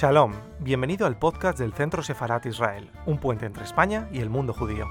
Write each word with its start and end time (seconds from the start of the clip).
Shalom, 0.00 0.32
bienvenido 0.60 1.04
al 1.06 1.18
podcast 1.18 1.58
del 1.58 1.74
Centro 1.74 2.02
Sefarat 2.02 2.46
Israel, 2.46 2.88
un 3.04 3.18
puente 3.18 3.44
entre 3.44 3.64
España 3.64 4.08
y 4.10 4.20
el 4.20 4.30
mundo 4.30 4.54
judío. 4.54 4.86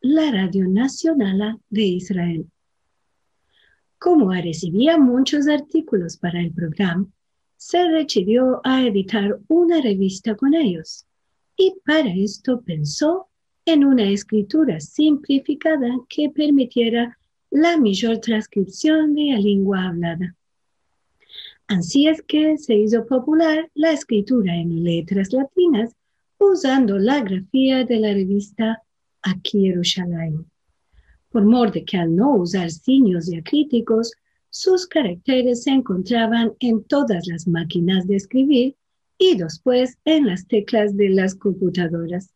la 0.00 0.30
radio 0.30 0.68
nacional 0.68 1.58
de 1.70 1.82
Israel. 1.82 2.46
Como 3.98 4.30
recibía 4.32 4.98
muchos 4.98 5.48
artículos 5.48 6.18
para 6.18 6.40
el 6.40 6.52
programa, 6.52 7.08
se 7.56 7.78
decidió 7.88 8.60
a 8.62 8.82
editar 8.82 9.40
una 9.48 9.80
revista 9.80 10.36
con 10.36 10.54
ellos 10.54 11.06
y 11.56 11.74
para 11.84 12.14
esto 12.14 12.60
pensó 12.60 13.28
en 13.66 13.84
una 13.84 14.10
escritura 14.10 14.80
simplificada 14.80 15.88
que 16.08 16.30
permitiera 16.30 17.18
la 17.50 17.76
mayor 17.78 18.18
transcripción 18.18 19.14
de 19.14 19.32
la 19.32 19.38
lengua 19.38 19.88
hablada. 19.88 20.36
Así 21.66 22.08
es 22.08 22.20
que 22.22 22.58
se 22.58 22.74
hizo 22.74 23.06
popular 23.06 23.70
la 23.74 23.92
escritura 23.92 24.54
en 24.54 24.84
letras 24.84 25.32
latinas 25.32 25.94
usando 26.38 26.98
la 26.98 27.20
grafía 27.20 27.84
de 27.84 28.00
la 28.00 28.12
revista 28.12 28.82
Aquí 29.22 29.62
Yerushalayim. 29.62 30.44
Por 31.30 31.46
mor 31.46 31.72
de 31.72 31.84
que 31.84 31.96
al 31.96 32.14
no 32.14 32.34
usar 32.34 32.70
signos 32.70 33.26
diacríticos, 33.26 34.12
sus 34.50 34.86
caracteres 34.86 35.62
se 35.62 35.70
encontraban 35.70 36.52
en 36.60 36.84
todas 36.84 37.26
las 37.26 37.48
máquinas 37.48 38.06
de 38.06 38.16
escribir 38.16 38.76
y 39.16 39.36
después 39.36 39.96
en 40.04 40.26
las 40.26 40.46
teclas 40.46 40.96
de 40.96 41.08
las 41.08 41.34
computadoras. 41.34 42.33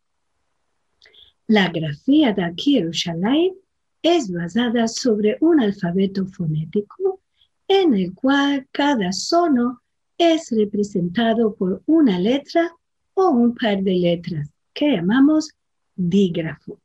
La 1.50 1.70
grafía 1.70 2.34
de 2.34 2.53
Yerushalayim 2.54 3.54
es 4.03 4.31
basada 4.31 4.86
sobre 4.86 5.38
un 5.41 5.60
alfabeto 5.60 6.26
fonético 6.26 7.22
en 7.66 7.94
el 7.94 8.12
cual 8.12 8.69
cada 8.70 9.12
sono 9.12 9.81
es 10.19 10.50
representado 10.50 11.54
por 11.54 11.82
una 11.87 12.19
letra 12.19 12.70
o 13.14 13.31
un 13.31 13.54
par 13.54 13.82
de 13.82 13.94
letras 13.94 14.50
que 14.75 14.92
llamamos 14.92 15.54
dígrafo. 15.97 16.78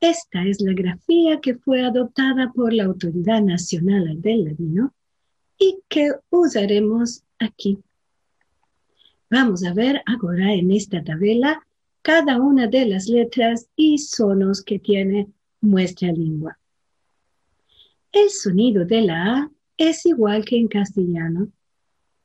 Esta 0.00 0.46
es 0.46 0.62
la 0.62 0.72
grafía 0.72 1.42
que 1.42 1.56
fue 1.56 1.84
adoptada 1.84 2.50
por 2.54 2.72
la 2.72 2.84
Autoridad 2.84 3.42
Nacional 3.42 4.22
del 4.22 4.44
Ladino 4.44 4.94
y 5.58 5.80
que 5.86 6.12
usaremos 6.30 7.24
aquí. 7.38 7.78
Vamos 9.28 9.64
a 9.64 9.74
ver 9.74 10.00
ahora 10.06 10.54
en 10.54 10.70
esta 10.70 11.04
tabla 11.04 11.65
cada 12.06 12.40
una 12.40 12.68
de 12.68 12.86
las 12.86 13.08
letras 13.08 13.68
y 13.74 13.98
sonos 13.98 14.62
que 14.62 14.78
tiene 14.78 15.26
nuestra 15.60 16.12
lengua. 16.12 16.56
El 18.12 18.30
sonido 18.30 18.84
de 18.84 19.00
la 19.00 19.38
A 19.38 19.50
es 19.76 20.06
igual 20.06 20.44
que 20.44 20.56
en 20.56 20.68
castellano, 20.68 21.48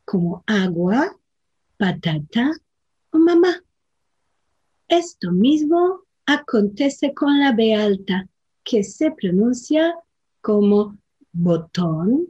como 0.06 0.44
agua, 0.46 1.18
patata 1.78 2.52
o 3.10 3.18
mamá. 3.18 3.64
Esto 4.88 5.32
mismo 5.32 6.02
acontece 6.28 7.16
con 7.16 7.40
la 7.40 7.52
B 7.52 7.74
alta, 7.74 8.30
que 8.64 8.84
se 8.84 9.10
pronuncia 9.10 9.96
como 10.42 10.96
botón, 11.32 12.28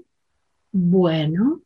bueno 0.72 1.62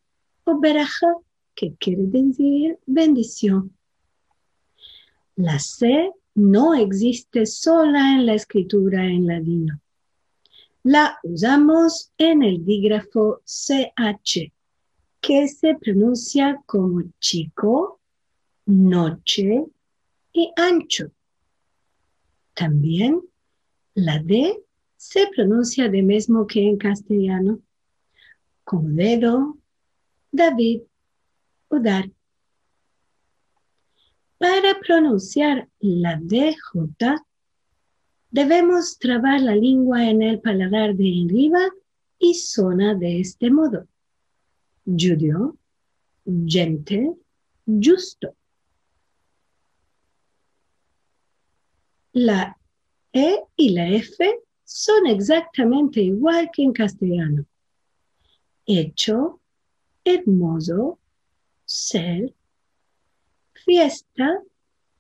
o 0.45 0.59
beraja, 0.59 1.13
que 1.53 1.75
quiere 1.75 2.07
decir 2.07 2.79
bendición. 2.87 3.74
La 5.35 5.59
C 5.59 6.11
no 6.35 6.73
existe 6.73 7.45
sola 7.45 8.15
en 8.15 8.25
la 8.25 8.35
escritura 8.35 9.05
en 9.05 9.27
ladino. 9.27 9.81
La 10.83 11.17
usamos 11.23 12.11
en 12.17 12.43
el 12.43 12.63
dígrafo 12.63 13.41
CH, 13.43 14.51
que 15.19 15.47
se 15.47 15.75
pronuncia 15.75 16.61
como 16.65 17.03
chico, 17.19 17.99
noche 18.65 19.65
y 20.31 20.51
ancho. 20.55 21.11
También 22.53 23.21
la 23.93 24.19
D 24.19 24.63
se 24.95 25.27
pronuncia 25.35 25.89
de 25.89 26.01
mismo 26.01 26.47
que 26.47 26.67
en 26.67 26.77
castellano, 26.77 27.59
como 28.63 28.89
dedo, 28.89 29.57
David 30.31 30.81
o 31.67 31.79
dar. 31.79 32.09
Para 34.37 34.77
pronunciar 34.79 35.69
la 35.79 36.19
DJ, 36.21 36.55
debemos 38.31 38.99
trabar 38.99 39.39
la 39.39 39.55
lengua 39.55 40.09
en 40.09 40.21
el 40.21 40.41
paladar 40.41 40.93
de 40.95 41.25
arriba 41.25 41.69
y 42.19 42.33
suena 42.33 42.95
de 42.95 43.21
este 43.21 43.49
modo. 43.49 43.87
Judío, 44.85 45.57
gente, 46.47 47.13
justo. 47.65 48.35
La 52.11 52.57
E 53.13 53.39
y 53.55 53.69
la 53.69 53.87
F 53.87 54.41
son 54.65 55.07
exactamente 55.07 56.01
igual 56.01 56.49
que 56.51 56.63
en 56.63 56.73
castellano. 56.73 57.45
Hecho, 58.65 59.39
hermoso, 60.03 60.99
ser, 61.63 62.33
fiesta, 63.65 64.41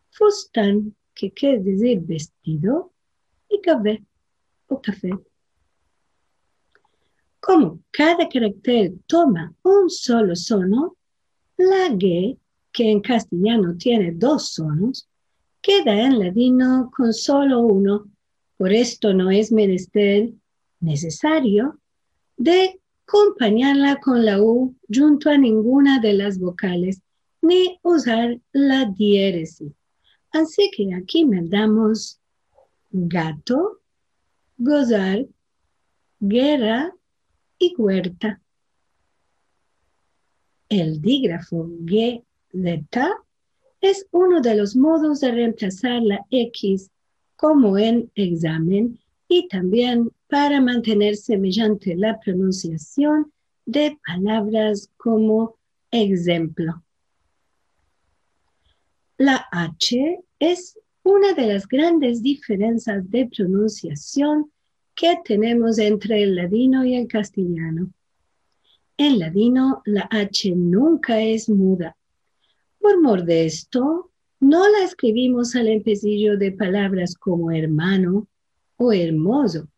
fustán, 0.09 0.95
que 1.13 1.31
quiere 1.31 1.59
decir 1.59 2.01
vestido, 2.01 2.91
y 3.47 3.61
café 3.61 4.03
o 4.67 4.81
café. 4.81 5.11
Como 7.39 7.79
cada 7.91 8.27
carácter 8.27 8.93
toma 9.05 9.53
un 9.61 9.89
solo 9.89 10.35
sono, 10.35 10.97
la 11.57 11.89
G, 11.89 12.37
que 12.71 12.91
en 12.91 13.01
castellano 13.01 13.77
tiene 13.77 14.11
dos 14.11 14.53
sonos, 14.53 15.07
queda 15.61 16.01
en 16.01 16.19
ladino 16.19 16.91
con 16.95 17.13
solo 17.13 17.61
uno. 17.61 18.05
Por 18.57 18.73
esto 18.73 19.13
no 19.13 19.29
es 19.29 19.51
menester 19.51 20.31
necesario 20.79 21.79
de 22.35 22.81
acompañarla 23.07 23.99
con 23.99 24.25
la 24.25 24.41
U 24.41 24.75
junto 24.93 25.29
a 25.29 25.37
ninguna 25.37 25.99
de 25.99 26.13
las 26.13 26.39
vocales 26.39 27.01
ni 27.45 27.79
usar 27.83 28.39
la 28.51 28.85
diéresis. 28.85 29.71
Así 30.31 30.69
que 30.75 30.93
aquí 30.93 31.25
me 31.25 31.41
damos 31.47 32.19
gato, 32.91 33.79
gozar, 34.57 35.25
guerra 36.19 36.93
y 37.59 37.73
huerta. 37.77 38.41
El 40.69 41.01
dígrafo 41.01 41.67
G 41.81 42.23
es 43.81 44.07
uno 44.11 44.41
de 44.41 44.55
los 44.55 44.75
modos 44.75 45.19
de 45.19 45.31
reemplazar 45.31 46.01
la 46.01 46.25
X 46.31 46.89
como 47.35 47.77
en 47.77 48.11
examen 48.15 48.99
y 49.27 49.47
también 49.47 50.11
para 50.27 50.61
mantenerse 50.61 51.37
mediante 51.37 51.95
la 51.95 52.19
pronunciación 52.19 53.31
de 53.65 53.97
palabras 54.05 54.89
como 54.97 55.57
ejemplo. 55.91 56.84
La 59.17 59.47
H 59.49 60.19
es 60.39 60.77
una 61.03 61.31
de 61.31 61.47
las 61.47 61.69
grandes 61.69 62.21
diferencias 62.21 63.09
de 63.09 63.29
pronunciación 63.33 64.51
que 64.93 65.17
tenemos 65.23 65.77
entre 65.77 66.21
el 66.21 66.35
ladino 66.35 66.83
y 66.83 66.95
el 66.95 67.07
castellano. 67.07 67.93
En 68.97 69.19
ladino 69.19 69.81
la 69.85 70.09
H 70.11 70.53
nunca 70.53 71.21
es 71.21 71.47
muda. 71.47 71.95
Por 72.77 73.01
mor 73.01 73.23
de 73.23 73.45
esto, 73.45 74.11
no 74.41 74.67
la 74.67 74.83
escribimos 74.83 75.55
al 75.55 75.69
empecillo 75.69 76.37
de 76.37 76.51
palabras 76.51 77.15
como 77.15 77.51
hermano 77.51 78.27
o 78.75 78.91
hermoso. 78.91 79.69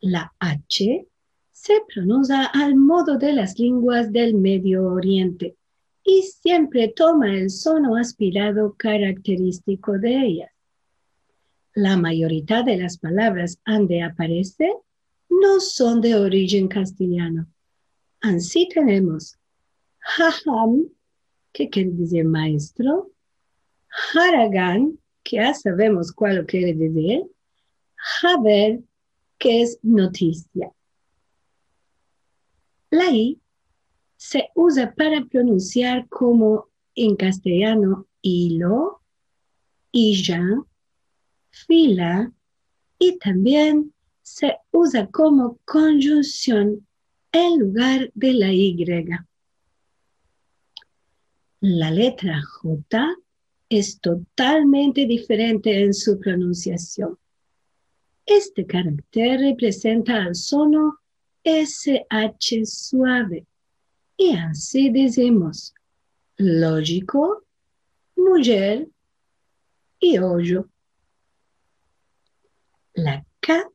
La 0.00 0.34
H 0.38 1.06
se 1.50 1.80
pronuncia 1.94 2.44
al 2.44 2.76
modo 2.76 3.16
de 3.16 3.32
las 3.32 3.58
lenguas 3.58 4.12
del 4.12 4.34
Medio 4.34 4.84
Oriente 4.84 5.56
y 6.10 6.22
siempre 6.22 6.88
toma 6.88 7.34
el 7.34 7.50
sono 7.50 7.94
aspirado 7.94 8.74
característico 8.78 9.98
de 9.98 10.16
ellas. 10.16 10.50
La 11.74 11.98
mayoría 11.98 12.62
de 12.62 12.78
las 12.78 12.96
palabras 12.96 13.60
donde 13.66 14.00
aparece 14.00 14.72
no 15.28 15.60
son 15.60 16.00
de 16.00 16.14
origen 16.14 16.66
castellano. 16.66 17.46
Así 18.22 18.70
tenemos 18.72 19.36
haham, 20.00 20.88
que 21.52 21.68
quiere 21.68 21.90
decir 21.90 22.24
maestro, 22.24 23.10
haragan, 24.14 24.98
que 25.22 25.36
ya 25.36 25.52
sabemos 25.52 26.10
cuál 26.12 26.46
quiere 26.46 26.72
decir, 26.72 27.24
haber, 28.22 28.80
que 29.36 29.60
es 29.60 29.78
noticia. 29.82 30.72
La 32.90 33.10
I 33.10 33.38
se 34.18 34.50
usa 34.56 34.92
para 34.94 35.24
pronunciar 35.26 36.08
como 36.08 36.68
en 36.96 37.14
castellano 37.14 38.08
hilo, 38.20 39.00
ya, 39.92 40.42
fila 41.50 42.32
y 42.98 43.16
también 43.18 43.94
se 44.22 44.56
usa 44.72 45.06
como 45.06 45.58
conjunción 45.64 46.84
en 47.30 47.58
lugar 47.60 48.10
de 48.14 48.32
la 48.34 48.52
Y. 48.52 48.76
La 51.60 51.90
letra 51.92 52.42
J 52.42 53.16
es 53.68 54.00
totalmente 54.00 55.06
diferente 55.06 55.84
en 55.84 55.94
su 55.94 56.18
pronunciación. 56.18 57.16
Este 58.26 58.66
carácter 58.66 59.40
representa 59.40 60.24
al 60.24 60.34
sono 60.34 60.98
SH 61.44 62.66
suave 62.66 63.46
y 64.18 64.36
así 64.36 64.90
decimos 64.90 65.72
lógico, 66.36 67.44
mujer 68.16 68.88
y 70.00 70.18
hoyo. 70.18 70.68
La 72.94 73.24
K 73.40 73.70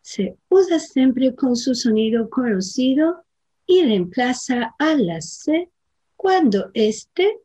se 0.00 0.36
usa 0.48 0.78
siempre 0.78 1.34
con 1.34 1.54
su 1.54 1.74
sonido 1.74 2.28
conocido 2.30 3.24
y 3.66 3.84
reemplaza 3.84 4.74
a 4.78 4.94
la 4.94 5.20
C 5.20 5.70
cuando 6.16 6.70
éste 6.72 7.38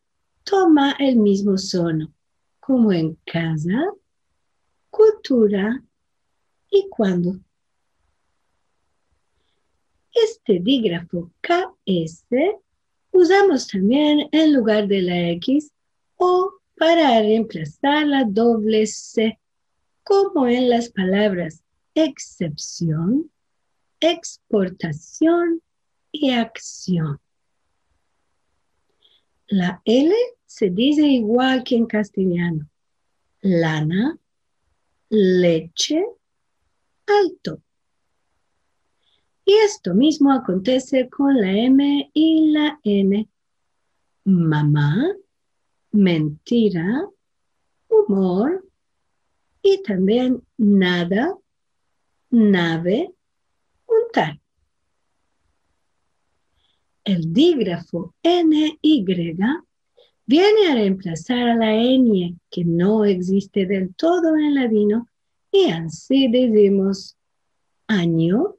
toma 0.43 0.95
el 0.99 1.17
mismo 1.17 1.57
sono, 1.57 2.13
como 2.61 2.93
en 2.93 3.15
casa, 3.25 3.91
cultura 4.89 5.83
y 6.69 6.87
cuando. 6.89 7.37
Este 10.23 10.59
dígrafo 10.59 11.31
KS 11.41 12.25
usamos 13.11 13.67
también 13.67 14.27
en 14.31 14.53
lugar 14.53 14.87
de 14.87 15.01
la 15.01 15.29
X 15.31 15.71
o 16.15 16.53
para 16.75 17.21
reemplazar 17.21 18.07
la 18.07 18.23
doble 18.23 18.87
C, 18.87 19.39
como 20.03 20.47
en 20.47 20.69
las 20.69 20.89
palabras 20.89 21.63
excepción, 21.93 23.29
exportación 23.99 25.61
y 26.11 26.31
acción. 26.31 27.19
La 29.47 29.81
L 29.85 30.15
se 30.45 30.69
dice 30.69 31.03
igual 31.03 31.63
que 31.63 31.75
en 31.75 31.85
castellano. 31.85 32.67
Lana, 33.41 34.17
leche, 35.09 36.03
alto. 37.05 37.61
Y 39.47 39.53
esto 39.53 39.95
mismo 39.95 40.33
acontece 40.33 41.07
con 41.07 41.39
la 41.39 41.49
M 41.53 42.11
y 42.13 42.51
la 42.51 42.81
N. 42.83 43.29
Mamá, 44.25 45.07
mentira, 45.93 47.07
humor 47.87 48.67
y 49.61 49.81
también 49.83 50.43
nada, 50.57 51.33
nave, 52.29 53.13
untar. 53.85 54.37
El 57.05 57.31
dígrafo 57.31 58.15
NY 58.23 59.05
viene 60.25 60.67
a 60.69 60.73
reemplazar 60.73 61.47
a 61.47 61.55
la 61.55 61.73
N 61.73 62.37
que 62.51 62.65
no 62.65 63.05
existe 63.05 63.65
del 63.65 63.95
todo 63.95 64.35
en 64.35 64.55
ladino 64.55 65.07
y 65.53 65.69
así 65.69 66.27
decimos 66.27 67.15
año, 67.87 68.56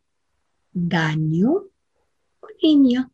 daño 0.72 1.50
o 2.40 2.46
niño. 2.62 3.10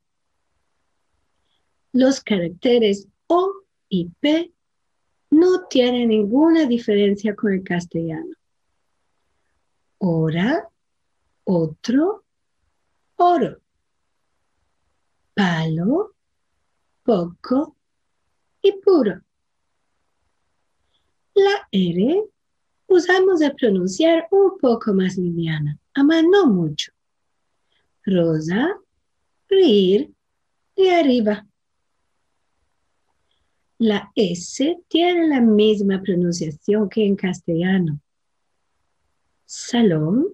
Los 1.93 2.21
caracteres 2.21 3.09
O 3.27 3.53
y 3.89 4.09
P 4.21 4.53
no 5.31 5.67
tienen 5.69 6.09
ninguna 6.09 6.67
diferencia 6.67 7.35
con 7.35 7.53
el 7.53 7.63
castellano. 7.63 8.35
Hora, 9.99 10.69
otro, 11.45 12.25
oro. 13.17 13.61
Palo, 15.35 16.15
poco 17.03 17.77
y 18.63 18.73
puro. 18.73 19.21
La 21.35 21.69
R 21.73 22.25
usamos 22.87 23.41
de 23.41 23.53
pronunciar 23.53 24.29
un 24.31 24.59
poco 24.59 24.95
más 24.95 25.17
liviana, 25.17 25.79
ama 25.95 26.23
no 26.23 26.47
mucho 26.47 26.93
rosa, 28.05 28.79
reír 29.49 30.13
de 30.77 30.91
arriba. 30.91 31.47
La 33.79 34.11
S 34.15 34.79
tiene 34.89 35.29
la 35.29 35.41
misma 35.41 36.01
pronunciación 36.01 36.89
que 36.89 37.05
en 37.05 37.17
castellano. 37.17 38.01
Salón, 39.45 40.29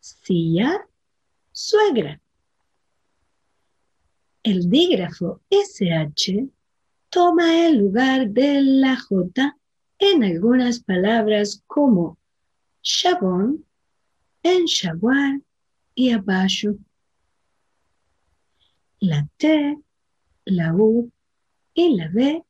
silla, 0.00 0.86
suegra. 1.52 2.20
El 4.42 4.68
dígrafo 4.70 5.42
SH 5.50 6.48
toma 7.10 7.66
el 7.66 7.78
lugar 7.78 8.30
de 8.30 8.62
la 8.62 8.96
J 8.96 9.56
en 9.98 10.24
algunas 10.24 10.80
palabras 10.80 11.62
como 11.66 12.18
chabón, 12.82 13.64
enxaguar 14.42 15.40
y 15.96 16.10
abajo. 16.10 16.76
La 19.00 19.26
T, 19.36 19.78
la 20.44 20.72
U 20.74 21.10
y 21.74 21.96
la 21.96 22.08
B 22.08 22.44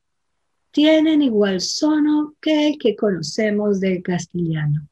tienen 0.71 1.23
igual 1.23 1.61
sono 1.61 2.35
que 2.41 2.69
el 2.69 2.79
que 2.79 2.95
conocemos 2.95 3.81
del 3.81 4.03
castellano. 4.03 4.87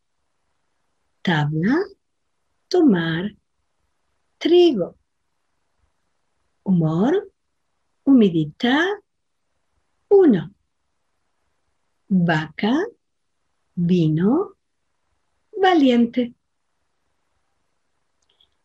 Tabla, 1.21 1.77
tomar, 2.69 3.37
trigo. 4.39 4.97
Humor, 6.63 7.31
humidad, 8.05 8.87
uno. 10.09 10.55
Vaca, 12.09 12.79
vino, 13.75 14.55
valiente. 15.61 16.35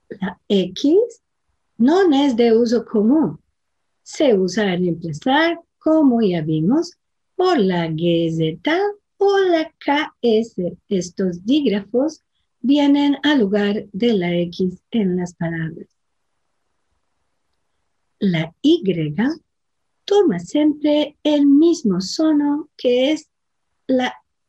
La 0.10 0.40
X 0.48 1.22
no 1.78 2.12
es 2.12 2.36
de 2.36 2.58
uso 2.58 2.86
común. 2.86 3.40
Se 4.04 4.34
usa 4.38 4.74
en 4.74 4.84
reemplazar, 4.84 5.60
como 5.78 6.22
ya 6.22 6.42
vimos, 6.42 6.98
por 7.36 7.58
la 7.60 7.88
GZ 7.88 8.60
o 9.18 9.38
la 9.38 9.72
KS. 9.80 10.56
Estos 10.90 11.46
dígrafos 11.46 12.24
vienen 12.62 13.18
al 13.24 13.40
lugar 13.40 13.86
de 13.92 14.14
la 14.14 14.36
X 14.36 14.82
en 14.92 15.18
las 15.18 15.34
palabras. 15.36 15.88
La 18.20 18.54
Y 18.62 18.84
toma 20.04 20.40
siempre 20.40 21.16
el 21.24 21.46
mismo 21.46 22.02
sono 22.02 22.70
que 22.76 23.12
es 23.12 23.30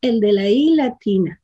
el 0.00 0.20
de 0.20 0.32
la 0.32 0.48
I 0.48 0.74
latina 0.74 1.40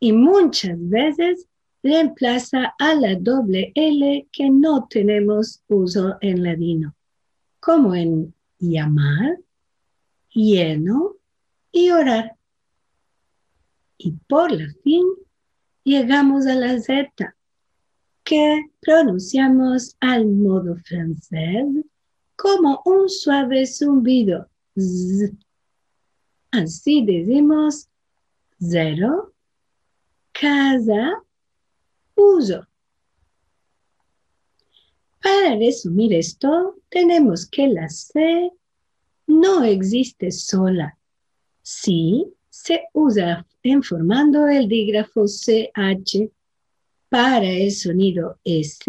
y 0.00 0.12
muchas 0.12 0.76
veces 0.76 1.46
reemplaza 1.88 2.74
a 2.78 2.94
la 2.94 3.14
doble 3.16 3.72
L 3.74 4.28
que 4.30 4.50
no 4.50 4.86
tenemos 4.88 5.62
uso 5.68 6.16
en 6.20 6.42
ladino, 6.42 6.94
como 7.60 7.94
en 7.94 8.34
llamar, 8.58 9.38
lleno 10.30 11.16
y 11.72 11.90
orar. 11.90 12.36
Y 13.96 14.12
por 14.28 14.52
la 14.52 14.68
fin, 14.84 15.04
llegamos 15.82 16.46
a 16.46 16.54
la 16.54 16.78
Z, 16.78 17.34
que 18.22 18.66
pronunciamos 18.80 19.96
al 20.00 20.26
modo 20.26 20.76
francés 20.76 21.64
como 22.36 22.82
un 22.84 23.08
suave 23.08 23.66
zumbido. 23.66 24.48
Así 26.50 27.04
decimos 27.04 27.88
cero, 28.60 29.32
casa, 30.32 31.22
Para 35.22 35.56
resumir 35.56 36.12
esto, 36.14 36.76
tenemos 36.88 37.46
que 37.46 37.68
la 37.68 37.88
C 37.88 38.50
no 39.26 39.64
existe 39.64 40.30
sola. 40.30 40.96
Sí, 41.62 42.26
se 42.48 42.84
usa 42.92 43.46
en 43.62 43.82
formando 43.82 44.46
el 44.48 44.68
dígrafo 44.68 45.26
CH 45.26 46.30
para 47.08 47.50
el 47.50 47.72
sonido 47.72 48.38
S. 48.44 48.84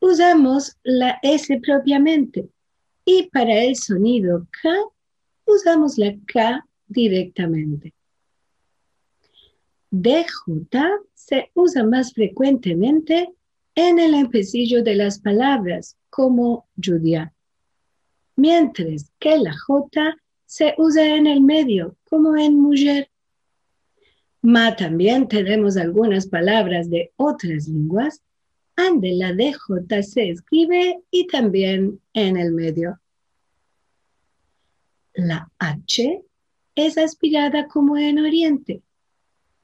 Usamos 0.00 0.76
la 0.82 1.18
S 1.22 1.60
propiamente 1.60 2.48
y 3.04 3.28
para 3.30 3.64
el 3.64 3.76
sonido 3.76 4.46
K 4.62 4.68
usamos 5.46 5.98
la 5.98 6.14
K 6.26 6.66
directamente. 6.86 7.92
DJ 9.90 10.26
se 11.26 11.50
usa 11.54 11.82
más 11.82 12.12
frecuentemente 12.12 13.34
en 13.74 13.98
el 13.98 14.14
empecillo 14.14 14.84
de 14.84 14.94
las 14.94 15.18
palabras 15.18 15.96
como 16.08 16.68
judía, 16.76 17.34
mientras 18.36 19.10
que 19.18 19.36
la 19.36 19.52
J 19.52 20.16
se 20.44 20.74
usa 20.78 21.16
en 21.16 21.26
el 21.26 21.40
medio 21.40 21.96
como 22.04 22.36
en 22.36 22.54
mujer. 22.54 23.10
Ma 24.40 24.76
también 24.76 25.26
tenemos 25.26 25.76
algunas 25.76 26.28
palabras 26.28 26.88
de 26.88 27.12
otras 27.16 27.66
lenguas 27.66 28.22
donde 28.76 29.14
la 29.14 29.32
DJ 29.32 30.04
se 30.04 30.30
escribe 30.30 31.02
y 31.10 31.26
también 31.26 32.00
en 32.12 32.36
el 32.36 32.52
medio. 32.52 33.00
La 35.14 35.50
H 35.58 36.22
es 36.76 36.98
aspirada 36.98 37.66
como 37.66 37.96
en 37.96 38.20
Oriente, 38.20 38.80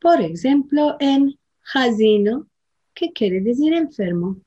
por 0.00 0.20
ejemplo 0.20 0.96
en 0.98 1.38
Jazino 1.62 2.48
que 2.94 3.12
quiere 3.12 3.40
decir 3.40 3.72
enfermo. 3.74 4.40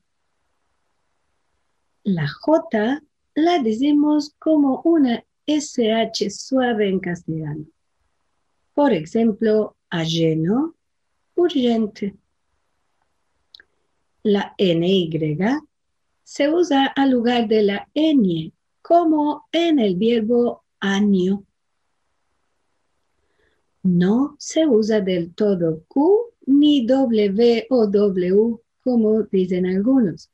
La 2.04 2.28
J 2.28 3.02
la 3.34 3.58
decimos 3.58 4.34
como 4.38 4.80
una 4.84 5.24
SH 5.46 6.30
suave 6.30 6.88
en 6.88 7.00
castellano. 7.00 7.66
Por 8.74 8.92
ejemplo, 8.92 9.76
ajeno, 9.90 10.74
urgente. 11.34 12.14
La 14.22 14.54
NY 14.58 15.10
se 16.22 16.52
usa 16.52 16.86
al 16.86 17.10
lugar 17.10 17.46
de 17.46 17.62
la 17.62 17.88
ñ, 17.94 18.52
como 18.82 19.46
en 19.52 19.78
el 19.78 19.96
verbo 19.96 20.64
año. 20.80 21.44
No 23.82 24.34
se 24.38 24.66
usa 24.66 25.00
del 25.00 25.32
todo 25.34 25.84
Q 25.86 26.34
ni 26.46 26.86
W 26.86 27.66
o 27.70 27.86
W, 27.86 28.58
como 28.82 29.22
dicen 29.24 29.66
algunos, 29.66 30.30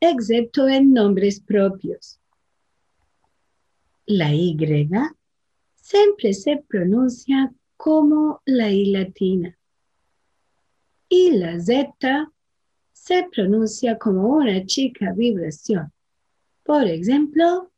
excepto 0.00 0.66
en 0.68 0.92
nombres 0.92 1.40
propios. 1.40 2.18
La 4.06 4.34
Y 4.34 4.56
siempre 5.76 6.32
se 6.34 6.64
pronuncia 6.68 7.52
como 7.76 8.42
la 8.44 8.70
I 8.70 8.86
latina. 8.86 9.56
Y 11.08 11.32
la 11.32 11.60
Z 11.60 12.32
se 12.92 13.28
pronuncia 13.30 13.98
como 13.98 14.28
una 14.28 14.64
chica 14.66 15.12
vibración. 15.12 15.92
Por 16.62 16.84
ejemplo, 16.86 17.70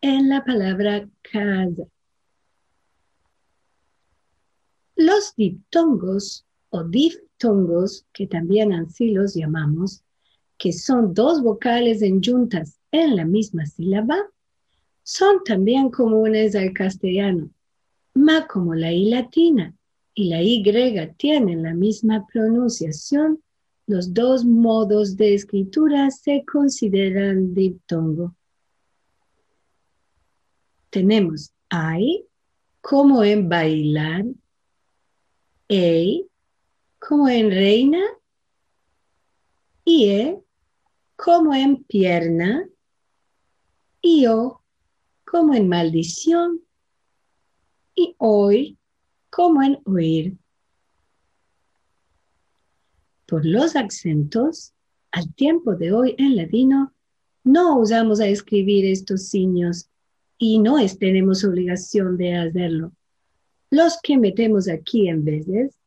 en 0.00 0.28
la 0.28 0.44
palabra 0.44 1.08
casa. 1.22 1.84
Los 4.96 5.34
diptongos 5.36 6.44
o 6.72 6.84
diftongos, 6.84 8.06
que 8.12 8.26
también 8.26 8.72
así 8.72 9.10
los 9.10 9.34
llamamos, 9.34 10.02
que 10.56 10.72
son 10.72 11.12
dos 11.12 11.42
vocales 11.42 12.00
en 12.00 12.22
juntas 12.22 12.78
en 12.90 13.16
la 13.16 13.26
misma 13.26 13.66
sílaba, 13.66 14.16
son 15.02 15.44
también 15.44 15.90
comunes 15.90 16.54
al 16.54 16.72
castellano, 16.72 17.50
ma 18.14 18.46
como 18.46 18.74
la 18.74 18.90
I 18.90 19.10
latina 19.10 19.74
y 20.14 20.28
la 20.28 20.42
Y 20.42 20.62
tienen 21.18 21.62
la 21.62 21.74
misma 21.74 22.26
pronunciación, 22.26 23.42
los 23.86 24.14
dos 24.14 24.44
modos 24.44 25.16
de 25.16 25.34
escritura 25.34 26.10
se 26.10 26.42
consideran 26.50 27.52
diptongo. 27.52 28.34
Tenemos 30.88 31.52
I 31.70 32.24
como 32.80 33.24
en 33.24 33.48
bailar, 33.48 34.24
EI 35.68 36.28
como 37.08 37.28
en 37.28 37.50
reina 37.50 38.00
y 39.84 40.08
E 40.08 40.42
como 41.16 41.52
en 41.52 41.82
pierna 41.82 42.68
y 44.00 44.26
O 44.26 44.62
como 45.24 45.52
en 45.54 45.68
maldición 45.68 46.60
y 47.96 48.14
hoy 48.18 48.78
como 49.30 49.62
en 49.62 49.80
oír. 49.84 50.36
Por 53.26 53.44
los 53.46 53.74
acentos, 53.74 54.72
al 55.10 55.34
tiempo 55.34 55.74
de 55.74 55.92
hoy 55.92 56.14
en 56.18 56.36
latino, 56.36 56.94
no 57.42 57.80
usamos 57.80 58.20
a 58.20 58.28
escribir 58.28 58.84
estos 58.84 59.26
signos 59.28 59.88
y 60.38 60.60
no 60.60 60.76
tenemos 60.98 61.42
obligación 61.42 62.16
de 62.16 62.36
hacerlo. 62.36 62.92
Los 63.70 63.98
que 64.02 64.18
metemos 64.18 64.68
aquí 64.68 65.08
en 65.08 65.24
veces 65.24 65.81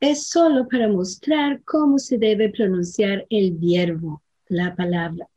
es 0.00 0.28
solo 0.28 0.68
para 0.68 0.88
mostrar 0.88 1.62
cómo 1.64 1.98
se 1.98 2.18
debe 2.18 2.50
pronunciar 2.50 3.26
el 3.30 3.52
verbo, 3.52 4.22
la 4.48 4.74
palabra. 4.74 5.28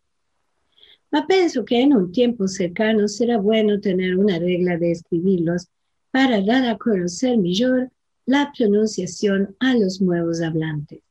Ma 1.11 1.25
pienso 1.25 1.65
que 1.65 1.81
en 1.81 1.93
un 1.93 2.11
tiempo 2.11 2.47
cercano 2.47 3.07
será 3.07 3.37
bueno 3.37 3.79
tener 3.79 4.17
una 4.17 4.37
regla 4.37 4.77
de 4.77 4.91
escribirlos 4.91 5.67
para 6.11 6.41
dar 6.41 6.67
a 6.67 6.77
conocer 6.77 7.37
mejor 7.37 7.91
la 8.25 8.51
pronunciación 8.55 9.55
a 9.59 9.73
los 9.73 10.01
nuevos 10.01 10.41
hablantes. 10.41 11.01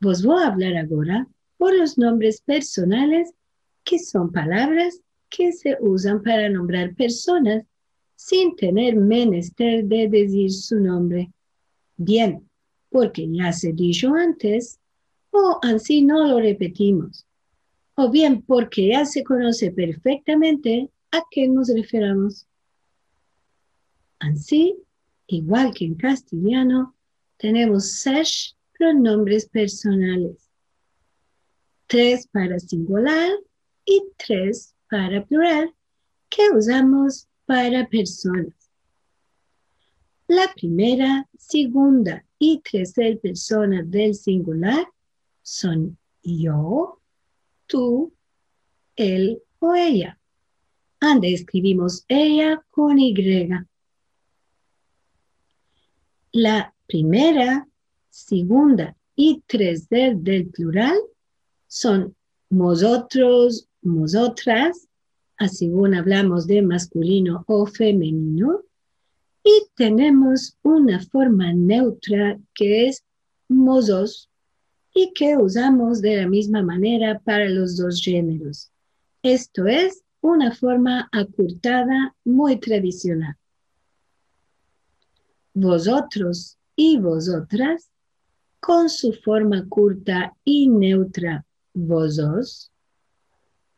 Vos 0.00 0.24
voy 0.24 0.42
a 0.42 0.46
hablar 0.46 0.76
ahora 0.76 1.26
por 1.58 1.76
los 1.76 1.98
nombres 1.98 2.40
personales, 2.40 3.34
que 3.84 3.98
son 3.98 4.32
palabras 4.32 5.00
que 5.28 5.52
se 5.52 5.76
usan 5.80 6.22
para 6.22 6.48
nombrar 6.48 6.94
personas 6.94 7.64
sin 8.18 8.56
tener 8.56 8.96
menester 8.96 9.84
de 9.84 10.08
decir 10.08 10.50
su 10.50 10.80
nombre. 10.80 11.30
Bien, 11.96 12.50
porque 12.90 13.28
ya 13.30 13.52
se 13.52 13.72
dijo 13.72 14.12
antes, 14.12 14.80
o 15.30 15.60
así 15.62 16.02
no 16.02 16.26
lo 16.26 16.40
repetimos, 16.40 17.24
o 17.94 18.10
bien 18.10 18.42
porque 18.42 18.88
ya 18.88 19.04
se 19.04 19.22
conoce 19.22 19.70
perfectamente 19.70 20.90
a 21.12 21.22
qué 21.30 21.46
nos 21.46 21.68
referamos. 21.68 22.48
Así, 24.18 24.76
igual 25.28 25.72
que 25.72 25.84
en 25.84 25.94
castellano, 25.94 26.96
tenemos 27.36 27.92
seis 28.00 28.56
pronombres 28.76 29.48
personales, 29.48 30.50
tres 31.86 32.26
para 32.26 32.58
singular 32.58 33.30
y 33.84 34.02
tres 34.16 34.74
para 34.90 35.24
plural, 35.24 35.72
que 36.28 36.50
usamos 36.50 37.27
para 37.48 37.88
personas. 37.88 38.70
La 40.26 40.52
primera, 40.54 41.26
segunda 41.38 42.22
y 42.38 42.60
tercera 42.60 43.18
persona 43.18 43.82
del 43.82 44.14
singular 44.14 44.86
son 45.40 45.96
yo, 46.22 47.00
tú, 47.66 48.12
él 48.96 49.42
o 49.60 49.74
ella. 49.74 50.20
Ande 51.00 51.32
escribimos 51.32 52.04
ella 52.06 52.62
con 52.70 52.98
Y. 52.98 53.14
La 56.32 56.74
primera, 56.86 57.66
segunda 58.10 58.94
y 59.16 59.42
tercera 59.46 60.14
del 60.14 60.50
plural 60.50 60.98
son 61.66 62.14
nosotros, 62.50 63.70
nosotras, 63.80 64.87
así 65.38 65.70
hablamos 65.96 66.46
de 66.46 66.62
masculino 66.62 67.44
o 67.46 67.66
femenino, 67.66 68.62
y 69.44 69.66
tenemos 69.76 70.56
una 70.62 71.00
forma 71.00 71.52
neutra 71.52 72.38
que 72.54 72.88
es 72.88 73.04
mozos 73.48 74.28
y 74.94 75.12
que 75.14 75.36
usamos 75.36 76.02
de 76.02 76.16
la 76.16 76.28
misma 76.28 76.62
manera 76.62 77.20
para 77.20 77.48
los 77.48 77.76
dos 77.76 78.02
géneros. 78.02 78.70
Esto 79.22 79.66
es 79.66 80.02
una 80.20 80.52
forma 80.52 81.08
acortada 81.12 82.14
muy 82.24 82.58
tradicional. 82.58 83.36
Vosotros 85.54 86.58
y 86.76 86.98
vosotras, 86.98 87.90
con 88.60 88.88
su 88.88 89.12
forma 89.12 89.66
curta 89.68 90.34
y 90.44 90.68
neutra, 90.68 91.46
vosotros. 91.72 92.70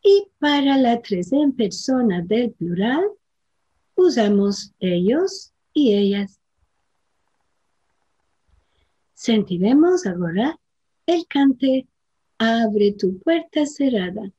Y 0.02 0.28
para 0.38 0.76
la 0.76 1.00
tres 1.02 1.32
en 1.32 1.52
persona 1.52 2.22
del 2.22 2.52
plural, 2.52 3.04
usamos 3.94 4.72
ellos 4.78 5.52
y 5.72 5.94
ellas. 5.94 6.40
Sentiremos 9.14 10.06
ahora 10.06 10.58
el 11.06 11.26
cante 11.26 11.86
Abre 12.42 12.92
tu 12.92 13.18
puerta 13.18 13.66
cerrada. 13.66 14.32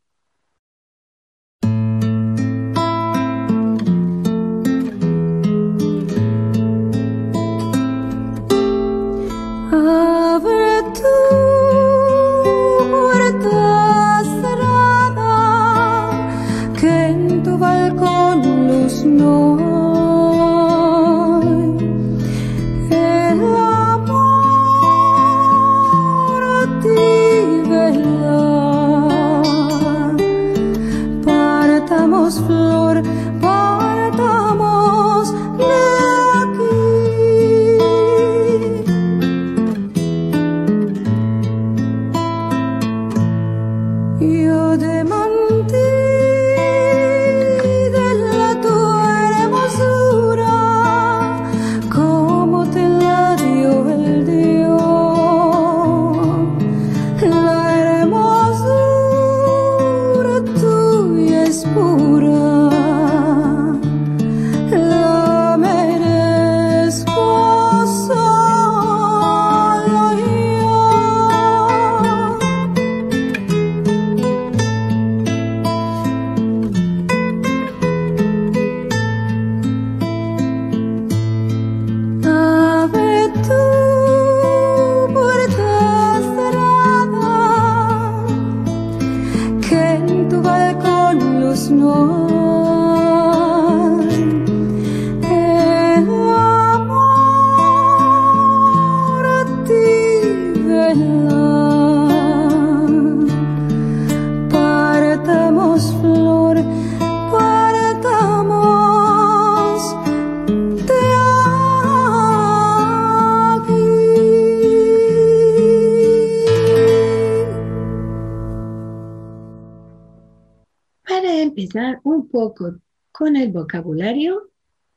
Un 122.04 122.28
poco 122.28 122.76
con 123.12 123.36
el 123.36 123.52
vocabulario, 123.52 124.50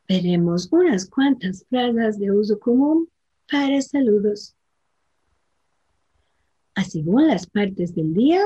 veremos 0.09 0.69
unas 0.73 1.09
cuantas 1.09 1.65
frases 1.69 2.19
de 2.19 2.31
uso 2.31 2.59
común 2.59 3.09
para 3.51 3.81
saludos. 3.81 4.55
Así 6.75 7.03
según 7.03 7.29
las 7.29 7.47
partes 7.47 7.95
del 7.95 8.15
día, 8.15 8.41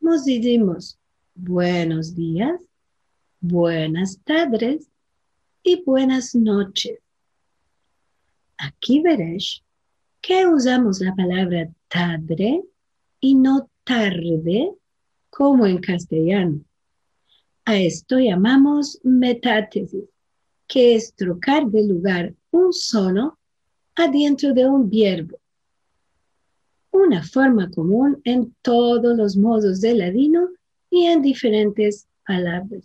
nos 0.00 0.24
decimos 0.24 0.98
buenos 1.34 2.14
días, 2.14 2.60
buenas 3.40 4.18
tardes 4.24 4.88
y 5.62 5.82
buenas 5.84 6.34
noches. 6.34 6.98
Aquí 8.56 9.02
veréis 9.02 9.62
que 10.20 10.46
usamos 10.46 11.00
la 11.00 11.14
palabra 11.14 11.68
tarde 11.88 12.62
y 13.20 13.34
no 13.34 13.68
tarde 13.84 14.72
como 15.28 15.66
en 15.66 15.78
castellano. 15.78 16.60
A 17.66 17.76
esto 17.78 18.18
llamamos 18.18 19.00
metátesis, 19.04 20.04
que 20.66 20.96
es 20.96 21.14
trocar 21.14 21.66
de 21.66 21.86
lugar 21.86 22.34
un 22.50 22.74
sono 22.74 23.38
adentro 23.94 24.52
de 24.52 24.68
un 24.68 24.90
verbo. 24.90 25.38
Una 26.90 27.22
forma 27.22 27.70
común 27.70 28.20
en 28.24 28.54
todos 28.60 29.16
los 29.16 29.36
modos 29.36 29.80
de 29.80 29.94
ladino 29.94 30.48
y 30.90 31.06
en 31.06 31.22
diferentes 31.22 32.06
palabras. 32.26 32.84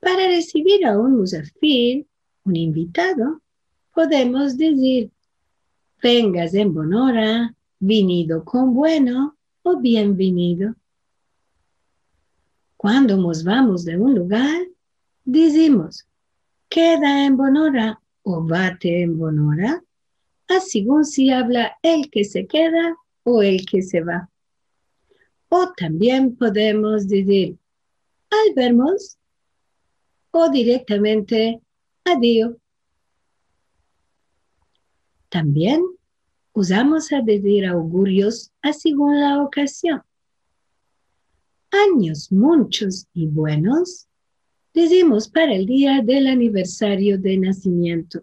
Para 0.00 0.26
recibir 0.26 0.84
a 0.84 0.98
un 0.98 1.16
musafir, 1.18 2.06
un 2.44 2.56
invitado, 2.56 3.40
podemos 3.94 4.58
decir, 4.58 5.10
vengas 6.02 6.54
en 6.54 6.74
bonora, 6.74 7.54
venido 7.78 8.44
con 8.44 8.74
bueno 8.74 9.36
o 9.62 9.78
bienvenido. 9.78 10.74
Cuando 12.76 13.16
nos 13.16 13.42
vamos 13.42 13.84
de 13.84 13.96
un 13.96 14.14
lugar, 14.14 14.66
decimos, 15.24 16.06
queda 16.68 17.24
en 17.24 17.36
Bonora 17.36 18.00
o 18.22 18.44
bate 18.44 19.02
en 19.02 19.18
Bonora, 19.18 19.82
así 20.48 20.80
según 20.80 21.04
si 21.04 21.30
habla 21.30 21.78
el 21.82 22.10
que 22.10 22.24
se 22.24 22.46
queda 22.46 22.96
o 23.22 23.42
el 23.42 23.64
que 23.64 23.80
se 23.80 24.02
va. 24.02 24.28
O 25.48 25.72
también 25.74 26.36
podemos 26.36 27.08
decir, 27.08 27.56
al 28.30 28.54
vernos 28.54 29.16
o 30.32 30.50
directamente 30.50 31.62
adiós. 32.04 32.56
También 35.30 35.82
usamos 36.52 37.10
a 37.12 37.22
decir 37.22 37.64
augurios 37.66 38.52
a 38.60 38.72
según 38.74 39.18
la 39.18 39.42
ocasión 39.42 40.02
años 41.84 42.30
muchos 42.32 43.06
y 43.14 43.26
buenos, 43.26 44.06
decimos 44.72 45.28
para 45.28 45.54
el 45.54 45.66
día 45.66 46.02
del 46.02 46.26
aniversario 46.26 47.18
de 47.18 47.38
nacimiento. 47.38 48.22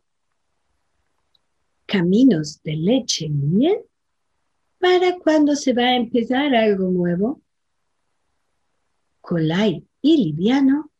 Caminos 1.85 2.61
de 2.63 2.75
leche 2.75 3.25
y 3.25 3.29
miel 3.29 3.77
para 4.79 5.17
cuando 5.17 5.55
se 5.55 5.73
va 5.73 5.83
a 5.83 5.95
empezar 5.95 6.53
algo 6.53 6.89
nuevo. 6.89 7.41
Colay 9.21 9.85
y 10.01 10.17
liviano, 10.17 10.91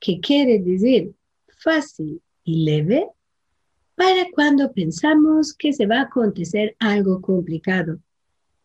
que 0.00 0.18
quiere 0.18 0.58
decir 0.58 1.14
fácil 1.58 2.20
y 2.42 2.64
leve, 2.64 3.06
para 3.94 4.26
cuando 4.32 4.72
pensamos 4.72 5.54
que 5.54 5.72
se 5.72 5.86
va 5.86 5.98
a 5.98 6.04
acontecer 6.04 6.74
algo 6.78 7.20
complicado. 7.20 8.00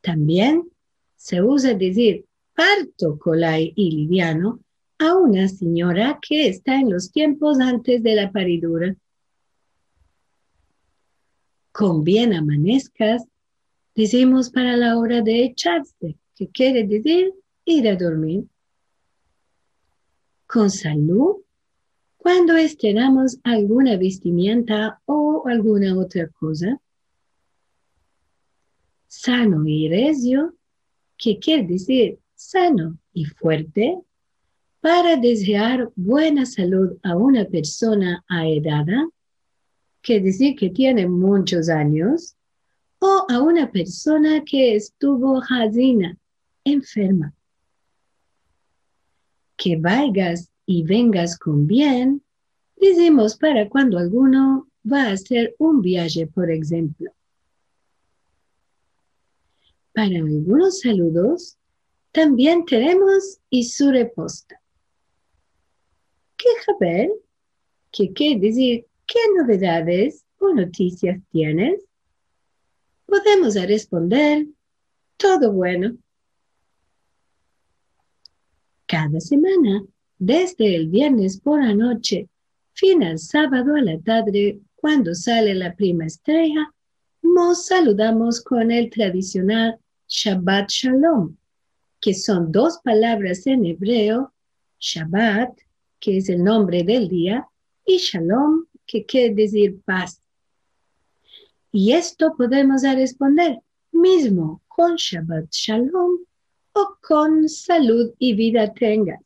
También 0.01 0.63
se 1.15 1.41
usa 1.41 1.73
decir 1.73 2.25
parto 2.55 3.19
colai 3.19 3.73
y 3.75 3.91
liviano 3.91 4.61
a 4.97 5.15
una 5.17 5.47
señora 5.49 6.19
que 6.21 6.47
está 6.47 6.79
en 6.79 6.89
los 6.89 7.11
tiempos 7.11 7.59
antes 7.59 8.01
de 8.01 8.15
la 8.15 8.31
paridura. 8.31 8.95
Con 11.73 12.05
bien 12.05 12.33
amanezcas, 12.33 13.25
decimos 13.93 14.49
para 14.49 14.77
la 14.77 14.97
hora 14.97 15.21
de 15.21 15.43
echarse, 15.43 16.17
que 16.35 16.47
quiere 16.47 16.87
decir 16.87 17.33
ir 17.65 17.89
a 17.89 17.95
dormir. 17.97 18.45
Con 20.47 20.69
salud, 20.69 21.41
cuando 22.15 22.55
estrenamos 22.55 23.37
alguna 23.43 23.97
vestimenta 23.97 25.01
o 25.05 25.43
alguna 25.45 25.97
otra 25.97 26.29
cosa. 26.29 26.79
Sano 29.07 29.67
y 29.67 29.89
recio, 29.89 30.55
que 31.17 31.37
quiere 31.37 31.67
decir 31.67 32.19
sano 32.35 32.97
y 33.13 33.25
fuerte 33.25 33.99
para 34.81 35.15
desear 35.15 35.91
buena 35.95 36.45
salud 36.45 36.97
a 37.01 37.15
una 37.15 37.45
persona 37.45 38.23
aedada, 38.27 39.09
que 40.01 40.19
decir 40.19 40.55
que 40.55 40.69
tiene 40.69 41.07
muchos 41.07 41.69
años, 41.69 42.35
o 42.99 43.25
a 43.27 43.41
una 43.41 43.71
persona 43.71 44.43
que 44.45 44.75
estuvo 44.75 45.41
hazina, 45.41 46.15
enferma. 46.63 47.33
Que 49.57 49.77
vayas 49.77 50.51
y 50.67 50.83
vengas 50.83 51.39
con 51.39 51.65
bien, 51.65 52.21
decimos 52.75 53.37
para 53.37 53.67
cuando 53.67 53.97
alguno 53.97 54.67
va 54.85 55.03
a 55.03 55.11
hacer 55.13 55.55
un 55.57 55.81
viaje, 55.81 56.27
por 56.27 56.51
ejemplo. 56.51 57.11
Para 59.93 60.17
algunos 60.17 60.81
saludos, 60.81 61.57
también 62.15 62.63
tenemos 62.63 63.41
y 63.49 63.65
su 63.65 63.91
reposta. 63.91 64.61
¿Qué 66.37 66.47
saber? 66.65 67.11
¿Qué 67.91 68.13
quiere 68.13 68.39
decir? 68.39 68.85
¿Qué 69.05 69.19
novedades 69.37 70.23
o 70.39 70.53
noticias 70.53 71.19
tienes? 71.33 71.83
Podemos 73.05 73.55
responder 73.55 74.47
todo 75.17 75.51
bueno. 75.51 75.97
Cada 78.85 79.19
semana, 79.19 79.83
desde 80.17 80.73
el 80.73 80.87
viernes 80.87 81.41
por 81.41 81.61
la 81.61 81.75
noche, 81.75 82.29
fin 82.71 83.03
al 83.03 83.19
sábado 83.19 83.75
a 83.75 83.81
la 83.81 83.99
tarde, 83.99 84.61
cuando 84.75 85.13
sale 85.13 85.53
la 85.53 85.75
prima 85.75 86.05
estrella, 86.05 86.73
nos 87.21 87.65
saludamos 87.65 88.41
con 88.41 88.71
el 88.71 88.89
tradicional 88.89 89.77
Shabbat 90.07 90.69
Shalom, 90.69 91.35
que 92.05 92.13
son 92.13 92.51
dos 92.51 92.77
palabras 92.83 93.47
en 93.47 93.65
hebreo, 93.65 94.31
Shabbat, 94.79 95.57
que 95.99 96.17
es 96.17 96.29
el 96.29 96.43
nombre 96.43 96.83
del 96.83 97.09
día, 97.09 97.49
y 97.83 97.97
Shalom, 97.97 98.67
que 98.85 99.07
quiere 99.07 99.33
decir 99.33 99.81
paz. 99.83 100.21
Y 101.71 101.93
esto 101.93 102.35
podemos 102.37 102.83
responder 102.83 103.59
mismo 103.91 104.61
con 104.67 104.97
Shabbat 104.97 105.51
Shalom 105.51 106.19
o 106.73 106.97
con 107.01 107.49
salud 107.49 108.13
y 108.19 108.35
vida 108.35 108.71
tengas. 108.71 109.23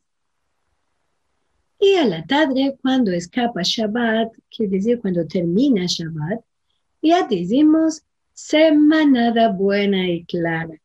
Y 1.78 1.96
a 1.96 2.06
la 2.06 2.24
tarde, 2.24 2.78
cuando 2.80 3.12
escapa 3.12 3.60
Shabbat, 3.62 4.32
quiere 4.50 4.78
decir 4.78 5.00
cuando 5.02 5.26
termina 5.26 5.84
Shabbat, 5.86 6.42
ya 7.02 7.26
decimos 7.28 8.04
semanada 8.32 9.52
buena 9.52 10.08
y 10.08 10.24
clara. 10.24 10.79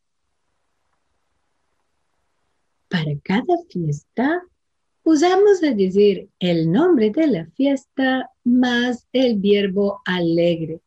Para 2.95 3.19
cada 3.23 3.57
fiesta, 3.69 4.41
usamos 5.03 5.59
de 5.59 5.75
decir 5.75 6.29
el 6.39 6.71
nombre 6.71 7.09
de 7.09 7.27
la 7.27 7.45
fiesta 7.47 8.29
más 8.45 9.05
el 9.11 9.37
verbo 9.37 9.99
alegre. 10.05 10.79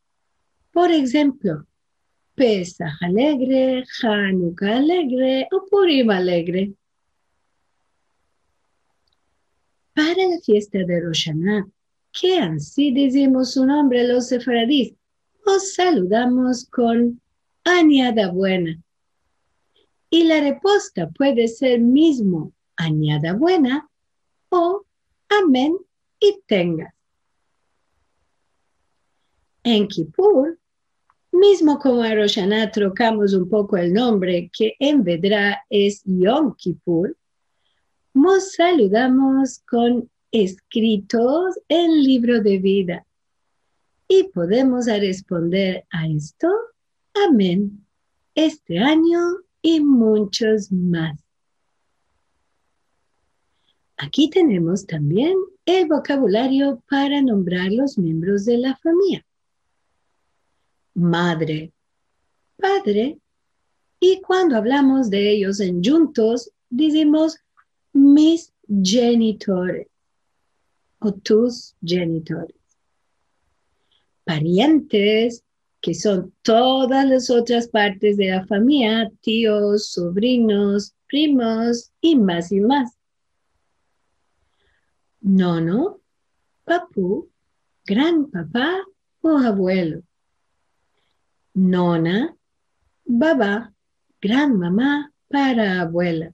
Por 0.73 0.91
ejemplo, 0.91 1.67
Pesach 2.35 2.95
alegre, 3.03 3.85
Hanukkah 4.03 4.79
alegre 4.79 5.49
o 5.53 5.67
Purim 5.71 6.09
alegre. 6.09 6.73
Para 9.93 10.29
la 10.31 10.41
fiesta 10.43 10.79
de 10.79 11.01
Roshaná, 11.01 11.69
que 12.11 12.39
así 12.39 12.91
decimos 12.91 13.53
su 13.53 13.67
nombre 13.67 14.09
los 14.09 14.29
sefaradís, 14.29 14.95
os 15.45 15.75
saludamos 15.75 16.65
con 16.71 17.21
añada 17.65 18.31
buena. 18.31 18.83
Y 20.11 20.25
la 20.25 20.41
respuesta 20.41 21.11
puede 21.11 21.49
ser 21.49 21.81
mismo 21.81 22.53
añada 22.77 23.35
buena 23.35 23.89
o 24.49 24.85
amén 25.29 25.77
y 26.21 26.41
tengas. 26.47 26.95
En 29.63 29.87
Kippur 29.87 30.59
Mismo 31.39 31.79
como 31.79 32.03
a 32.03 32.15
Roshaná 32.15 32.71
trocamos 32.73 33.35
un 33.35 33.49
poco 33.49 33.77
el 33.77 33.93
nombre, 33.93 34.51
que 34.53 34.75
en 34.81 35.05
Vedra 35.05 35.63
es 35.69 36.03
Yom 36.05 36.57
Kippur, 36.57 37.17
nos 38.15 38.55
saludamos 38.55 39.61
con 39.71 40.11
escritos 40.33 41.61
en 41.69 42.03
libro 42.03 42.41
de 42.41 42.59
vida. 42.59 43.07
Y 44.09 44.25
podemos 44.25 44.87
responder 44.87 45.85
a 45.91 46.09
esto, 46.09 46.49
amén, 47.29 47.87
este 48.35 48.79
año 48.79 49.21
y 49.63 49.81
muchos 49.81 50.71
más. 50.73 51.19
Aquí 53.97 54.31
tenemos 54.31 54.87
también 54.87 55.37
el 55.65 55.87
vocabulario 55.87 56.83
para 56.89 57.21
nombrar 57.21 57.73
los 57.73 57.99
miembros 57.99 58.45
de 58.45 58.59
la 58.59 58.77
familia 58.77 59.25
madre, 60.99 61.73
padre, 62.57 63.19
y 64.01 64.21
cuando 64.21 64.57
hablamos 64.57 65.11
de 65.11 65.31
ellos 65.31 65.61
en 65.61 65.83
juntos, 65.83 66.51
decimos 66.69 67.39
mis 67.93 68.53
genitores 68.85 69.87
o 70.99 71.13
tus 71.13 71.75
genitores. 71.85 72.57
Parientes, 74.25 75.45
que 75.81 75.95
son 75.95 76.35
todas 76.43 77.07
las 77.07 77.31
otras 77.31 77.69
partes 77.69 78.17
de 78.17 78.31
la 78.31 78.47
familia, 78.47 79.11
tíos, 79.21 79.91
sobrinos, 79.91 80.95
primos 81.07 81.93
y 82.01 82.17
más 82.17 82.53
y 82.53 82.61
más. 82.61 82.97
Nono, 85.21 86.01
papu, 86.65 87.31
gran 87.85 88.31
papá 88.31 88.83
o 89.21 89.39
abuelo 89.39 90.03
nona, 91.59 92.37
baba, 93.05 93.73
gran 94.21 94.59
mamá 94.59 95.13
para 95.29 95.81
abuela. 95.81 96.33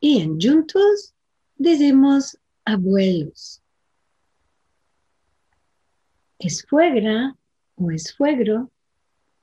Y 0.00 0.20
en 0.20 0.40
juntos 0.40 1.14
decimos 1.56 2.36
abuelos. 2.64 3.62
Esfuegra 6.38 7.36
o 7.80 7.90
esfuegro 7.90 8.70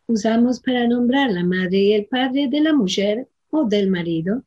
usamos 0.06 0.60
para 0.60 0.88
nombrar 0.88 1.32
la 1.32 1.43
madre 1.43 1.78
y 1.78 1.93
el 1.93 2.06
padre 2.06 2.47
de 2.47 2.62
la 2.62 2.73
mujer 2.73 3.28
o 3.50 3.65
del 3.65 3.89
marido. 3.89 4.43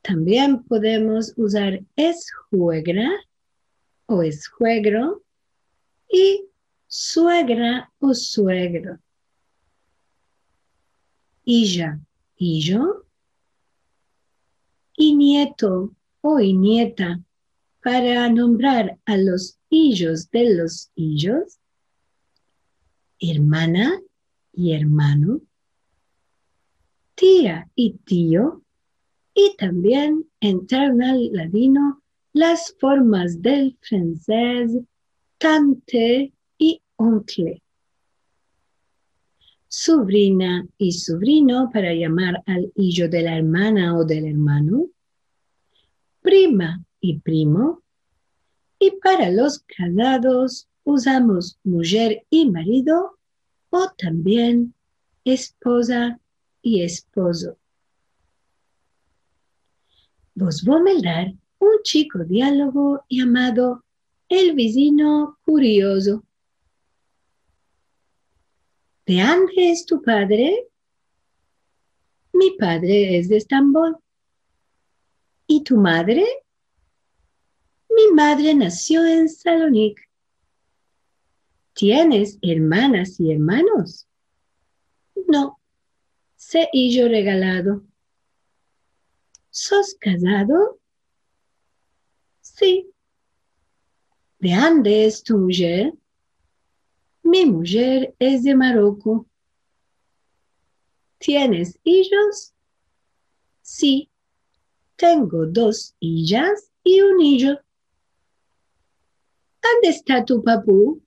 También 0.00 0.62
podemos 0.62 1.34
usar 1.36 1.80
esjuegra 1.96 3.10
o 4.06 4.22
esjuegro 4.22 5.22
y 6.10 6.44
suegra 6.86 7.92
o 7.98 8.14
suegro. 8.14 8.98
Ella 11.44 12.00
y 12.36 12.60
yo, 12.60 13.04
y 14.96 15.14
nieto 15.14 15.94
o 16.20 16.38
nieta 16.40 17.20
para 17.82 18.28
nombrar 18.28 18.98
a 19.04 19.16
los 19.16 19.58
hijos 19.70 20.30
de 20.30 20.54
los 20.54 20.90
hijos, 20.94 21.58
hermana 23.20 24.00
y 24.52 24.72
hermano, 24.72 25.40
tía 27.14 27.70
y 27.74 27.94
tío, 28.04 28.62
y 29.34 29.54
también 29.56 30.24
entrar 30.40 30.90
al 31.00 31.32
ladino 31.32 32.02
las 32.32 32.74
formas 32.78 33.40
del 33.40 33.76
francés 33.80 34.72
tante 35.38 36.32
y 36.58 36.82
oncle. 36.96 37.62
Sobrina 39.68 40.66
y 40.78 40.92
sobrino 40.92 41.70
para 41.72 41.92
llamar 41.92 42.42
al 42.46 42.72
hijo 42.74 43.08
de 43.08 43.22
la 43.22 43.36
hermana 43.36 43.96
o 43.96 44.04
del 44.04 44.24
hermano, 44.24 44.86
prima 46.20 46.84
y 47.00 47.18
primo, 47.18 47.82
y 48.78 48.92
para 49.02 49.30
los 49.30 49.60
casados 49.60 50.67
usamos 50.88 51.58
mujer 51.64 52.24
y 52.30 52.48
marido 52.48 53.18
o 53.68 53.92
también 53.98 54.74
esposa 55.22 56.18
y 56.62 56.82
esposo. 56.82 57.58
Vos 60.34 60.64
vos 60.64 61.02
dar 61.02 61.34
un 61.58 61.82
chico 61.82 62.24
diálogo 62.24 63.04
llamado 63.10 63.84
El 64.28 64.54
vecino 64.54 65.38
curioso 65.44 66.24
¿De 69.04 69.22
dónde 69.22 69.70
es 69.70 69.84
tu 69.84 70.00
padre? 70.02 70.68
Mi 72.32 72.50
padre 72.58 73.18
es 73.18 73.28
de 73.28 73.38
Estambul. 73.38 73.96
¿Y 75.46 75.64
tu 75.64 75.76
madre? 75.76 76.24
Mi 77.88 78.12
madre 78.14 78.54
nació 78.54 79.04
en 79.06 79.28
Salonique. 79.30 80.07
¿Tienes 81.78 82.40
hermanas 82.42 83.20
y 83.20 83.30
hermanos? 83.30 84.08
No, 85.28 85.60
sé 86.34 86.68
yo 86.72 87.06
regalado. 87.06 87.84
¿Sos 89.48 89.94
casado? 89.94 90.80
Sí. 92.40 92.90
¿De 94.40 94.56
dónde 94.56 95.06
es 95.06 95.22
tu 95.22 95.38
mujer? 95.38 95.94
Mi 97.22 97.46
mujer 97.46 98.12
es 98.18 98.42
de 98.42 98.56
Marruecos. 98.56 99.24
¿Tienes 101.18 101.78
hijos? 101.84 102.54
Sí, 103.62 104.10
tengo 104.96 105.46
dos 105.46 105.94
hijas 106.00 106.72
y 106.82 107.02
un 107.02 107.20
hijo. 107.20 107.52
¿Dónde 109.62 109.90
está 109.90 110.24
tu 110.24 110.42
papú? 110.42 111.00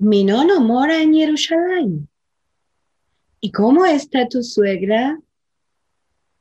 Mi 0.00 0.24
nono 0.24 0.60
mora 0.60 1.02
en 1.02 1.12
Jerusalén. 1.12 2.08
¿Y 3.38 3.52
cómo 3.52 3.84
está 3.84 4.26
tu 4.26 4.42
suegra? 4.42 5.20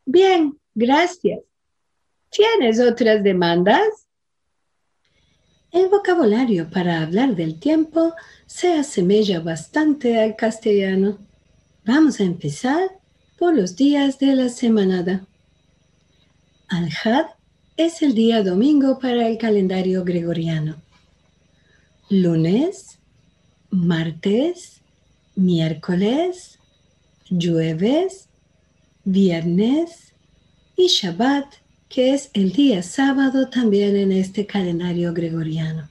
Bien, 0.06 0.58
gracias. 0.74 1.42
¿Tienes 2.30 2.80
otras 2.80 3.22
demandas? 3.22 4.08
El 5.74 5.90
vocabulario 5.90 6.70
para 6.70 7.02
hablar 7.02 7.36
del 7.36 7.60
tiempo 7.60 8.14
se 8.46 8.76
asemeja 8.76 9.42
bastante 9.42 10.22
al 10.22 10.38
castellano. 10.38 11.18
Vamos 11.84 12.22
a 12.22 12.24
empezar 12.24 12.98
por 13.38 13.54
los 13.54 13.76
días 13.76 14.20
de 14.20 14.36
la 14.38 14.48
semana. 14.48 15.28
Al-Had 16.70 17.26
es 17.76 18.02
el 18.04 18.14
día 18.14 18.42
domingo 18.42 19.00
para 19.00 19.28
el 19.28 19.38
calendario 19.38 20.06
gregoriano. 20.06 20.78
Lunes, 22.10 22.89
martes, 23.70 24.82
miércoles, 25.36 26.60
jueves, 27.30 28.28
viernes 29.04 30.14
y 30.76 30.88
Shabbat, 30.88 31.46
que 31.88 32.14
es 32.14 32.30
el 32.34 32.52
día 32.54 32.84
sábado 32.84 33.50
también 33.50 33.96
en 33.96 34.12
este 34.12 34.46
calendario 34.46 35.14
gregoriano. 35.14 35.90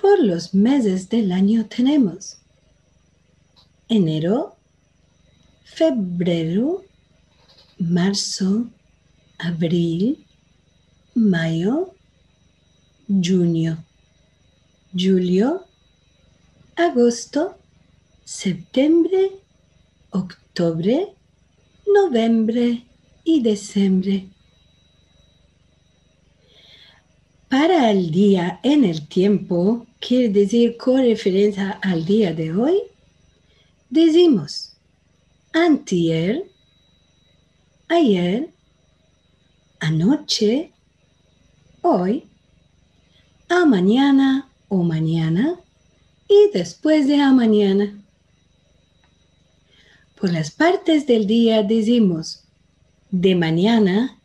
Por 0.00 0.22
los 0.22 0.54
meses 0.54 1.08
del 1.08 1.32
año 1.32 1.66
tenemos 1.66 2.38
enero, 3.88 4.56
febrero, 5.64 6.84
marzo, 7.78 8.68
abril, 9.38 10.24
mayo, 11.14 11.94
junio, 13.08 13.85
julio, 14.96 15.64
agosto, 16.76 17.56
septiembre, 18.24 19.32
octubre, 20.10 21.14
noviembre 21.86 22.84
y 23.24 23.42
diciembre. 23.42 24.28
Para 27.48 27.90
el 27.90 28.10
día 28.10 28.60
en 28.62 28.84
el 28.84 29.06
tiempo, 29.06 29.86
quiere 30.00 30.28
decir 30.30 30.76
con 30.76 31.00
referencia 31.00 31.78
al 31.82 32.04
día 32.04 32.32
de 32.34 32.52
hoy, 32.52 32.82
decimos 33.88 34.76
antier, 35.52 36.50
ayer, 37.88 38.52
anoche, 39.80 40.72
hoy, 41.82 42.24
a 43.48 43.64
mañana 43.64 44.50
o 44.68 44.82
mañana 44.82 45.60
y 46.28 46.50
después 46.52 47.06
de 47.06 47.20
a 47.20 47.32
mañana. 47.32 48.02
Por 50.20 50.32
las 50.32 50.50
partes 50.50 51.06
del 51.06 51.26
día 51.26 51.62
decimos 51.62 52.44
de 53.10 53.34
mañana, 53.34 54.18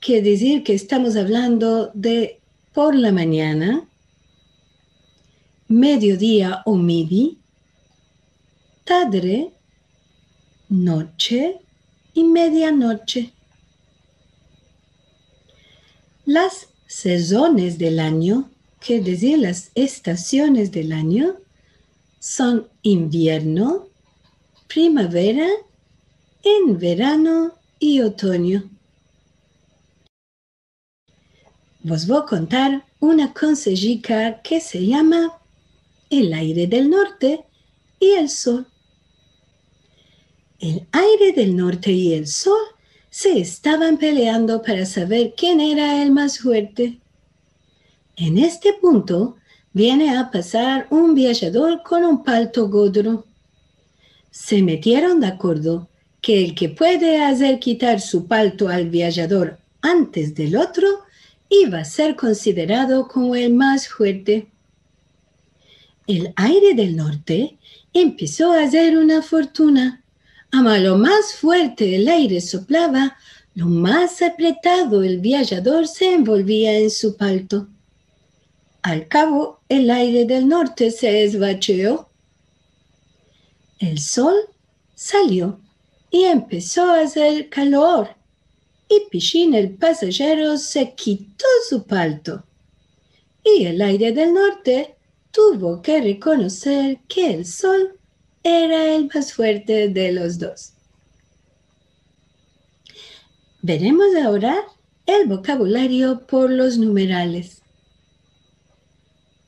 quiere 0.00 0.30
decir 0.30 0.62
que 0.62 0.74
estamos 0.74 1.16
hablando 1.16 1.90
de 1.94 2.40
por 2.72 2.94
la 2.94 3.12
mañana, 3.12 3.86
mediodía 5.68 6.62
o 6.64 6.76
midi, 6.76 7.38
tarde, 8.84 9.52
noche 10.68 11.60
y 12.14 12.24
medianoche. 12.24 13.32
Las 16.24 16.68
sezones 16.86 17.78
del 17.78 17.98
año, 17.98 18.51
que 18.84 19.00
decir 19.00 19.38
las 19.38 19.70
estaciones 19.74 20.72
del 20.72 20.92
año, 20.92 21.36
son 22.18 22.68
invierno, 22.82 23.88
primavera, 24.68 25.48
en 26.44 26.78
verano 26.78 27.54
y 27.78 28.00
otoño. 28.00 28.70
Vos 31.84 32.06
voy 32.06 32.18
a 32.18 32.26
contar 32.26 32.84
una 33.00 33.32
consejica 33.32 34.40
que 34.42 34.60
se 34.60 34.86
llama 34.86 35.38
el 36.10 36.32
aire 36.32 36.66
del 36.66 36.90
norte 36.90 37.44
y 37.98 38.10
el 38.12 38.28
sol. 38.28 38.66
El 40.60 40.86
aire 40.92 41.32
del 41.32 41.56
norte 41.56 41.90
y 41.90 42.14
el 42.14 42.28
sol 42.28 42.62
se 43.10 43.40
estaban 43.40 43.98
peleando 43.98 44.62
para 44.62 44.86
saber 44.86 45.34
quién 45.36 45.60
era 45.60 46.02
el 46.02 46.12
más 46.12 46.38
fuerte. 46.38 47.01
En 48.16 48.36
este 48.36 48.74
punto 48.74 49.36
viene 49.72 50.16
a 50.16 50.30
pasar 50.30 50.86
un 50.90 51.14
viajador 51.14 51.82
con 51.82 52.04
un 52.04 52.22
palto 52.22 52.68
godro. 52.68 53.24
Se 54.30 54.62
metieron 54.62 55.20
de 55.20 55.28
acuerdo 55.28 55.88
que 56.20 56.44
el 56.44 56.54
que 56.54 56.68
puede 56.68 57.22
hacer 57.22 57.58
quitar 57.58 58.00
su 58.00 58.26
palto 58.26 58.68
al 58.68 58.90
viajador 58.90 59.58
antes 59.80 60.34
del 60.34 60.56
otro 60.56 60.86
iba 61.48 61.78
a 61.78 61.84
ser 61.84 62.14
considerado 62.14 63.08
como 63.08 63.34
el 63.34 63.52
más 63.54 63.88
fuerte. 63.88 64.48
El 66.06 66.32
aire 66.36 66.74
del 66.74 66.96
norte 66.96 67.56
empezó 67.92 68.52
a 68.52 68.62
hacer 68.62 68.96
una 68.98 69.22
fortuna. 69.22 70.02
A 70.50 70.78
lo 70.78 70.98
más 70.98 71.34
fuerte 71.34 71.96
el 71.96 72.08
aire 72.08 72.40
soplaba, 72.42 73.16
lo 73.54 73.66
más 73.66 74.20
apretado 74.20 75.02
el 75.02 75.20
viajador 75.20 75.88
se 75.88 76.12
envolvía 76.12 76.78
en 76.78 76.90
su 76.90 77.16
palto. 77.16 77.68
Al 78.82 79.06
cabo, 79.06 79.60
el 79.68 79.90
aire 79.90 80.24
del 80.24 80.48
norte 80.48 80.90
se 80.90 81.22
esvacheó. 81.22 82.08
El 83.78 84.00
sol 84.00 84.34
salió 84.96 85.60
y 86.10 86.24
empezó 86.24 86.84
a 86.86 87.00
hacer 87.00 87.48
calor. 87.48 88.16
Y 88.88 89.08
Pichín 89.08 89.54
el 89.54 89.70
pasajero 89.70 90.58
se 90.58 90.94
quitó 90.94 91.46
su 91.68 91.84
palto. 91.84 92.44
Y 93.44 93.66
el 93.66 93.80
aire 93.80 94.10
del 94.10 94.34
norte 94.34 94.96
tuvo 95.30 95.80
que 95.80 96.00
reconocer 96.00 96.98
que 97.08 97.32
el 97.34 97.46
sol 97.46 97.98
era 98.42 98.94
el 98.94 99.08
más 99.14 99.32
fuerte 99.32 99.88
de 99.88 100.10
los 100.10 100.40
dos. 100.40 100.72
Veremos 103.62 104.08
ahora 104.16 104.56
el 105.06 105.28
vocabulario 105.28 106.26
por 106.26 106.50
los 106.50 106.78
numerales. 106.78 107.61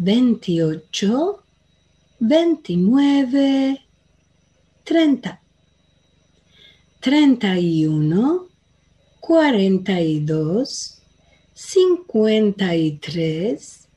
26, 0.00 0.02
27, 0.02 0.02
28, 0.02 1.44
29, 2.20 3.78
30, 4.84 5.40
31, 7.00 8.48
42, 9.20 11.00
53, 11.54 13.88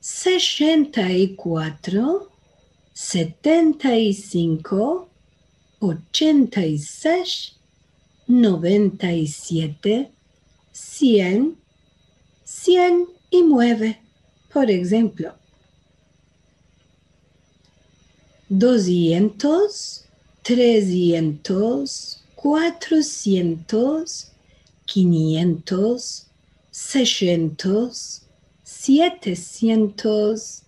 64, 0.00 2.30
75, 2.94 5.08
86, 5.80 7.58
97, 8.28 10.12
100, 10.72 11.56
109, 12.44 14.03
por 14.54 14.70
ejemplo. 14.70 15.34
200, 18.48 20.04
300, 20.42 22.22
400, 22.36 24.30
500, 24.86 26.26
600, 26.70 28.22
700, 28.62 30.62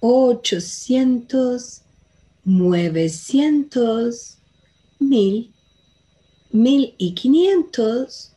800, 0.00 1.82
900, 2.44 4.38
1000, 5.00 5.52
1500, 6.50 8.32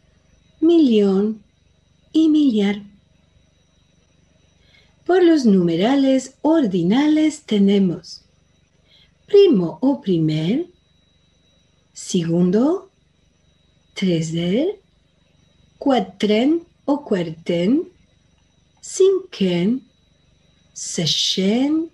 millón 0.60 1.42
y 2.12 2.28
millar. 2.28 2.91
Por 5.12 5.26
los 5.26 5.46
numerales 5.46 6.38
ordinales 6.42 7.44
tenemos. 7.44 8.22
Primo 9.28 9.78
o 9.82 10.00
primer, 10.00 10.68
segundo, 11.92 12.90
tercer, 13.94 14.80
cuatren 15.78 16.66
o 16.86 17.04
cuarten, 17.04 17.92
cinquen, 18.82 19.86
seshen, 20.72 21.92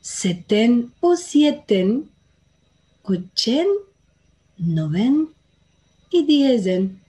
seten 0.00 0.94
o 1.00 1.16
sieten, 1.16 2.10
ochen, 3.02 3.66
noven 4.56 5.28
y 6.10 6.24
diesen. 6.24 7.02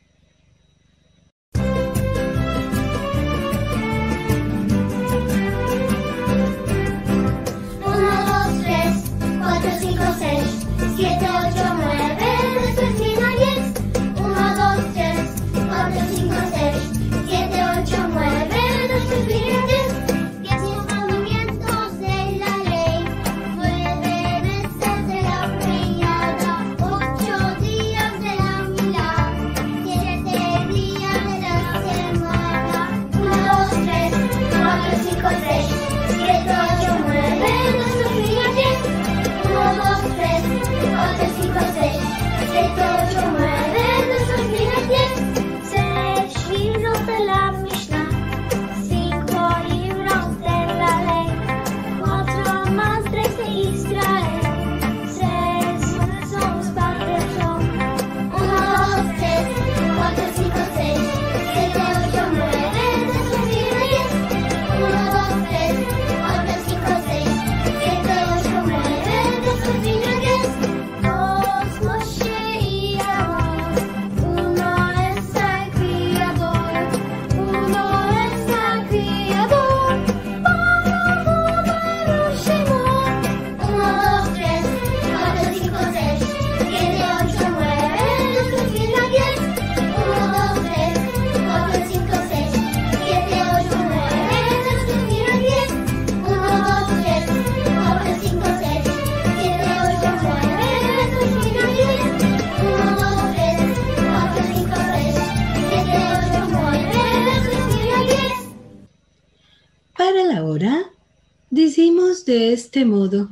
De 112.25 112.53
este 112.53 112.85
modo. 112.85 113.29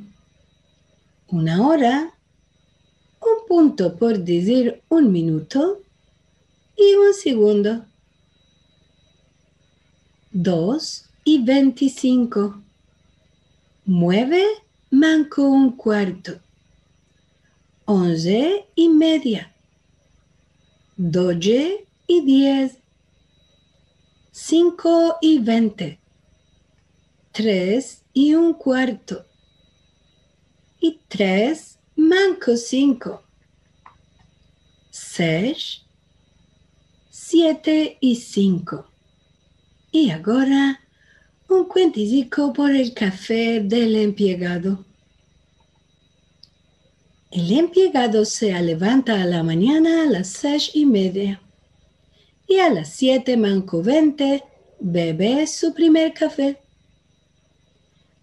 Una 1.27 1.67
hora, 1.67 2.13
un 3.21 3.47
punto 3.47 3.95
por 3.95 4.19
decir 4.19 4.81
un 4.89 5.11
minuto 5.11 5.81
y 6.75 6.93
un 6.95 7.13
segundo. 7.13 7.85
Dos 10.31 11.05
y 11.23 11.43
veinticinco. 11.43 12.61
Mueve 13.85 14.45
manco 14.89 15.43
un 15.49 15.75
cuarto. 15.75 16.39
Once 17.85 18.67
y 18.75 18.89
media. 18.89 19.53
Doce 20.95 21.85
y 22.07 22.21
diez. 22.21 22.77
Cinco 24.31 25.17
y 25.21 25.39
veinte. 25.39 25.98
Tres 27.39 28.03
y 28.11 28.35
un 28.35 28.53
cuarto. 28.53 29.25
Y 30.81 30.99
tres, 31.07 31.79
manco 31.95 32.57
cinco. 32.57 33.23
Seis, 34.91 35.83
siete 37.09 37.97
y 38.01 38.17
cinco. 38.17 38.91
Y 39.89 40.09
ahora 40.09 40.81
un 41.47 41.63
cuentico 41.63 42.51
por 42.51 42.71
el 42.71 42.93
café 42.93 43.61
del 43.61 43.95
empleado. 43.95 44.83
El 47.31 47.49
empleado 47.53 48.25
se 48.25 48.51
levanta 48.61 49.21
a 49.21 49.25
la 49.25 49.43
mañana 49.43 50.03
a 50.03 50.05
las 50.07 50.27
seis 50.27 50.71
y 50.73 50.85
media. 50.85 51.41
Y 52.49 52.57
a 52.57 52.69
las 52.69 52.89
siete 52.89 53.37
manco 53.37 53.81
veinte 53.81 54.43
bebe 54.81 55.47
su 55.47 55.73
primer 55.73 56.13
café. 56.13 56.59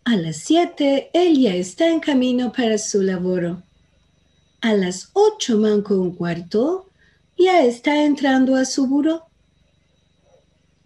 A 0.08 0.14
las 0.14 0.36
siete, 0.36 1.10
ella 1.12 1.56
está 1.56 1.90
en 1.90 1.98
camino 1.98 2.52
para 2.52 2.78
su 2.78 3.02
labor. 3.02 3.60
A 4.60 4.72
las 4.72 5.10
ocho 5.14 5.58
manco 5.58 5.96
un 5.96 6.14
cuarto, 6.14 6.88
ya 7.36 7.64
está 7.64 8.04
entrando 8.04 8.54
a 8.54 8.64
su 8.66 8.86
buró. 8.86 9.24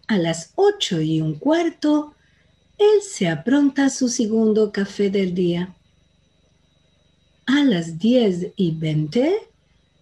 A 0.07 0.17
las 0.17 0.53
ocho 0.55 1.01
y 1.01 1.21
un 1.21 1.35
cuarto, 1.35 2.15
él 2.79 3.03
se 3.03 3.27
apronta 3.27 3.91
su 3.91 4.09
segundo 4.09 4.71
café 4.71 5.11
del 5.11 5.35
día. 5.35 5.75
A 7.45 7.63
las 7.63 7.99
diez 7.99 8.47
y 8.55 8.71
veinte, 8.71 9.37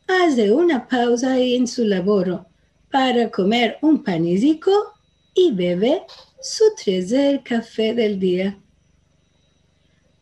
hace 0.08 0.54
una 0.54 0.88
pausa 0.88 1.38
en 1.38 1.68
su 1.68 1.84
labor 1.84 2.46
para 2.90 3.30
comer 3.30 3.80
un 3.82 4.02
panecico 4.02 4.72
y 5.34 5.52
bebe 5.52 6.04
su 6.42 6.64
tercer 6.82 7.44
café 7.44 7.94
del 7.94 8.18
día 8.18 8.58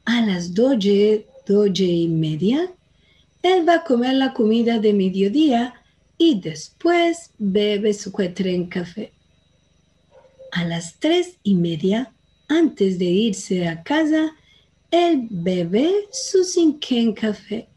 a 0.07 0.21
las 0.21 0.53
doce, 0.53 1.27
doce 1.45 1.83
y 1.83 2.07
media, 2.07 2.71
él 3.43 3.67
va 3.67 3.75
a 3.75 3.83
comer 3.83 4.13
la 4.13 4.33
comida 4.33 4.79
de 4.79 4.93
mediodía 4.93 5.73
y 6.17 6.39
después 6.39 7.31
bebe 7.37 7.93
su 7.93 8.13
en 8.17 8.67
café. 8.67 9.11
A 10.53 10.63
las 10.63 10.95
tres 10.97 11.35
y 11.43 11.55
media, 11.55 12.13
antes 12.47 12.97
de 12.97 13.05
irse 13.05 13.67
a 13.67 13.83
casa, 13.83 14.33
él 14.91 15.27
bebe 15.29 15.91
su 16.11 16.45
cinquén 16.45 17.13
café. 17.13 17.67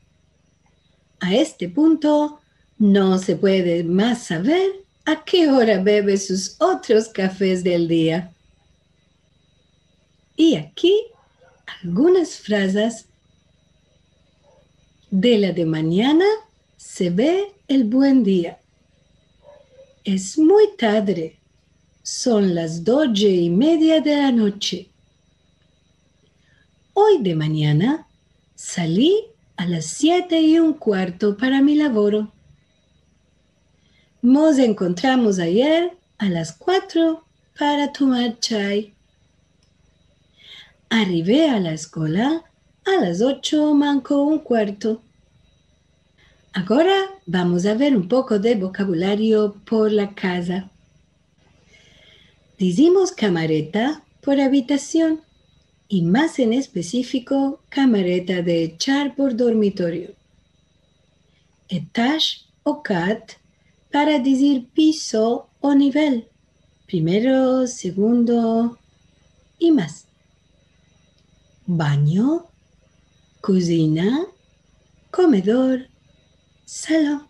A 1.18 1.34
este 1.34 1.68
punto, 1.68 2.40
no 2.78 3.18
se 3.18 3.34
puede 3.34 3.82
más 3.82 4.26
saber 4.28 4.84
a 5.04 5.24
qué 5.24 5.48
hora 5.48 5.82
bebe 5.82 6.16
sus 6.16 6.54
otros 6.60 7.08
cafés 7.08 7.64
del 7.64 7.88
día. 7.88 8.32
Y 10.36 10.54
aquí 10.54 10.94
algunas 11.82 12.36
frases 12.36 13.06
de 15.10 15.38
la 15.38 15.52
de 15.52 15.66
mañana 15.66 16.24
se 16.76 17.10
ve 17.10 17.52
el 17.68 17.84
buen 17.84 18.22
día. 18.22 18.58
Es 20.04 20.38
muy 20.38 20.64
tarde. 20.76 21.38
Son 22.02 22.54
las 22.54 22.84
doce 22.84 23.28
y 23.28 23.50
media 23.50 24.00
de 24.00 24.16
la 24.16 24.32
noche. 24.32 24.90
Hoy 26.94 27.22
de 27.22 27.34
mañana 27.34 28.06
salí 28.54 29.26
a 29.56 29.66
las 29.66 29.86
siete 29.86 30.40
y 30.40 30.58
un 30.58 30.72
cuarto 30.74 31.36
para 31.36 31.60
mi 31.60 31.74
laboro. 31.74 32.32
Nos 34.22 34.58
encontramos 34.58 35.38
ayer 35.38 35.96
a 36.18 36.28
las 36.28 36.52
cuatro 36.52 37.24
para 37.58 37.92
tomar 37.92 38.38
chai. 38.40 38.94
Arribé 40.92 41.48
a 41.48 41.60
la 41.60 41.72
escuela 41.72 42.42
a 42.84 43.00
las 43.00 43.20
ocho 43.20 43.72
manco 43.74 44.24
un 44.24 44.40
cuarto. 44.40 45.00
Ahora 46.52 46.96
vamos 47.26 47.64
a 47.64 47.74
ver 47.74 47.96
un 47.96 48.08
poco 48.08 48.40
de 48.40 48.56
vocabulario 48.56 49.54
por 49.64 49.92
la 49.92 50.16
casa. 50.16 50.68
Decimos 52.58 53.12
camareta 53.12 54.02
por 54.20 54.40
habitación 54.40 55.20
y 55.86 56.02
más 56.02 56.40
en 56.40 56.52
específico 56.52 57.62
camareta 57.68 58.42
de 58.42 58.64
echar 58.64 59.14
por 59.14 59.36
dormitorio. 59.36 60.16
Etage 61.68 62.46
o 62.64 62.82
cat 62.82 63.34
para 63.92 64.18
decir 64.18 64.66
piso 64.74 65.50
o 65.60 65.72
nivel, 65.72 66.26
primero, 66.88 67.68
segundo 67.68 68.76
y 69.56 69.70
más. 69.70 70.09
Baño, 71.72 72.46
cocina, 73.40 74.26
comedor, 75.12 75.86
salón. 76.64 77.28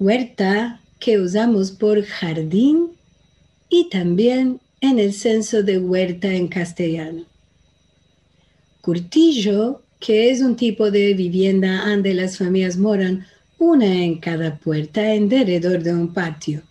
Huerta 0.00 0.80
que 0.98 1.20
usamos 1.20 1.70
por 1.70 2.02
jardín 2.02 2.96
y 3.68 3.88
también 3.88 4.60
en 4.80 4.98
el 4.98 5.12
censo 5.14 5.62
de 5.62 5.78
huerta 5.78 6.26
en 6.26 6.48
castellano. 6.48 7.24
Curtillo, 8.80 9.84
que 10.00 10.32
es 10.32 10.40
un 10.40 10.56
tipo 10.56 10.90
de 10.90 11.14
vivienda 11.14 11.88
donde 11.88 12.14
las 12.14 12.36
familias 12.36 12.76
moran 12.76 13.28
una 13.58 13.86
en 13.86 14.18
cada 14.18 14.58
puerta 14.58 15.14
en 15.14 15.28
derredor 15.28 15.84
de 15.84 15.94
un 15.94 16.12
patio. 16.12 16.64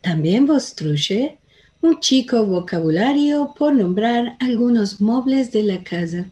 También 0.00 0.44
vostruye 0.44 1.38
un 1.86 2.00
chico 2.00 2.44
vocabulario 2.44 3.54
por 3.56 3.72
nombrar 3.72 4.36
algunos 4.40 5.00
muebles 5.00 5.52
de 5.52 5.62
la 5.62 5.84
casa. 5.84 6.28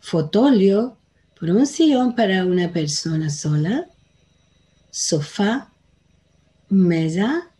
Fotolio 0.00 0.96
por 1.38 1.50
un 1.50 1.66
sillón 1.66 2.14
para 2.14 2.46
una 2.46 2.72
persona 2.72 3.28
sola. 3.28 3.86
Sofá, 4.90 5.70
mesa, 6.70 7.50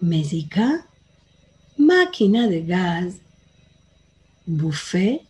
mesica, 0.00 0.86
máquina 1.78 2.46
de 2.46 2.62
gas, 2.66 3.14
buffet, 4.44 5.22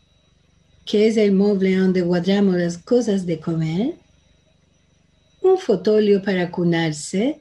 que 0.85 1.07
es 1.07 1.17
el 1.17 1.31
mueble 1.31 1.77
donde 1.77 2.03
guardamos 2.03 2.57
las 2.57 2.77
cosas 2.77 3.25
de 3.25 3.39
comer, 3.39 3.95
un 5.43 5.59
fotolio 5.59 6.21
para 6.23 6.51
cunarse, 6.51 7.41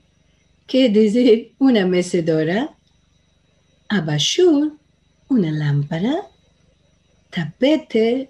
que 0.67 0.85
es 0.85 0.93
decir, 0.93 1.55
una 1.57 1.87
mecedora, 1.87 2.77
abajur, 3.97 4.77
una 5.29 5.51
lámpara, 5.51 6.27
tapete, 7.29 8.29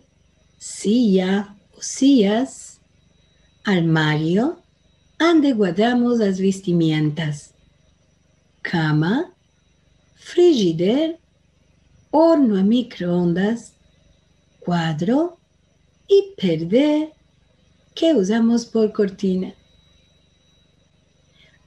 silla 0.58 1.56
o 1.78 1.82
sillas, 1.82 2.80
armario, 3.64 4.62
donde 5.18 5.54
guardamos 5.54 6.20
las 6.20 6.40
vestimientas, 6.40 7.54
cama, 8.62 9.34
frigider, 10.16 11.20
horno 12.12 12.60
a 12.60 12.64
microondas, 12.64 13.74
cuadro 14.60 15.38
y 16.08 16.34
perder 16.36 17.14
que 17.96 18.14
usamos 18.14 18.66
por 18.66 18.92
cortina. 18.92 19.54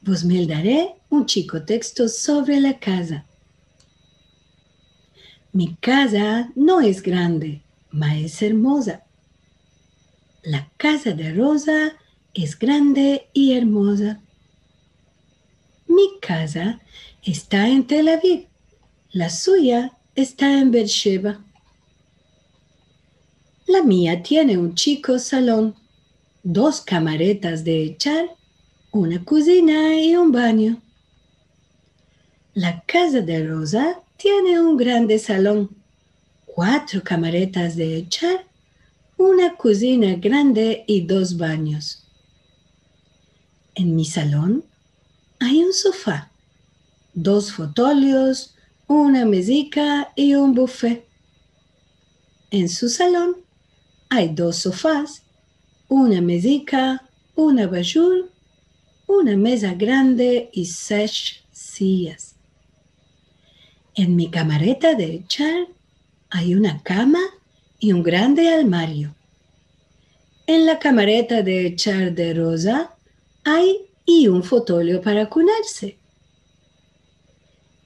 Vos 0.03 0.23
me 0.23 0.47
daré 0.47 0.97
un 1.09 1.25
chico 1.27 1.65
texto 1.65 2.09
sobre 2.09 2.61
la 2.61 2.79
casa. 2.79 3.25
Mi 5.57 5.75
casa 5.77 6.53
no 6.55 6.83
es 6.83 7.01
grande, 7.01 7.63
ma 7.91 8.15
es 8.15 8.43
hermosa. 8.43 9.07
La 10.43 10.69
casa 10.77 11.13
de 11.13 11.33
Rosa 11.33 11.97
es 12.35 12.59
grande 12.59 13.31
y 13.33 13.55
hermosa. 13.55 14.21
Mi 15.87 16.21
casa 16.21 16.79
está 17.23 17.69
en 17.69 17.87
Tel 17.87 18.09
Aviv. 18.09 18.49
La 19.13 19.31
suya 19.31 19.97
está 20.15 20.59
en 20.61 20.73
Beersheba. 20.73 21.43
La 23.67 23.83
mía 23.83 24.23
tiene 24.23 24.59
un 24.59 24.75
chico 24.75 25.19
salón, 25.19 25.75
dos 26.43 26.83
camaretas 26.83 27.65
de 27.65 27.83
echar, 27.83 28.27
una 28.91 29.25
cocina 29.25 29.95
y 29.95 30.17
un 30.17 30.33
baño. 30.33 30.83
La 32.53 32.83
casa 32.83 33.23
de 33.23 33.49
Rosa 33.49 34.03
tiene 34.17 34.59
un 34.61 34.77
grande 34.77 35.19
salón, 35.19 35.71
cuatro 36.47 37.03
camaretas 37.03 37.77
de 37.77 37.97
echar, 37.99 38.47
una 39.19 39.57
cocina 39.57 40.15
grande 40.17 40.85
y 40.87 41.03
dos 41.03 41.37
baños. 41.37 42.05
En 43.75 43.95
mi 43.95 44.07
salón 44.07 44.65
hay 45.39 45.63
un 45.63 45.73
sofá, 45.75 46.31
dos 47.13 47.53
fotolios, 47.53 48.55
una 48.87 49.27
mesica 49.27 50.13
y 50.17 50.35
un 50.35 50.55
buffet. 50.55 51.07
En 52.51 52.69
su 52.71 52.89
salón 52.89 53.37
hay 54.09 54.29
dos 54.35 54.57
sofás, 54.57 55.23
una 55.89 56.23
mesica, 56.23 57.07
una 57.35 57.67
bajul, 57.67 58.31
una 59.07 59.37
mesa 59.37 59.75
grande 59.75 60.49
y 60.53 60.65
seis 60.67 61.43
sillas. 61.53 62.26
En 63.99 64.15
mi 64.15 64.31
camareta 64.31 64.95
de 64.95 65.15
echar 65.15 65.69
hay 66.29 66.55
una 66.55 66.83
cama 66.83 67.23
y 67.79 67.95
un 67.95 68.03
grande 68.03 68.51
armario. 68.51 69.15
En 70.47 70.67
la 70.67 70.79
camareta 70.79 71.41
de 71.41 71.67
echar 71.67 72.13
de 72.13 72.35
Rosa 72.35 72.95
hay 73.43 73.87
y 74.05 74.29
un 74.29 74.43
fotolio 74.43 75.01
para 75.01 75.31
cunarse. 75.31 75.97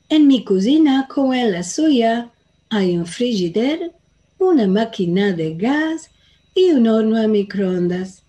En 0.08 0.26
mi 0.26 0.42
cocina, 0.42 1.06
como 1.08 1.32
en 1.32 1.52
la 1.52 1.62
suya, 1.62 2.32
hay 2.70 2.96
un 2.96 3.06
frigider, 3.06 3.92
una 4.40 4.66
máquina 4.66 5.32
de 5.32 5.54
gas 5.54 6.10
y 6.56 6.72
un 6.72 6.88
horno 6.88 7.18
a 7.18 7.28
microondas. 7.28 8.24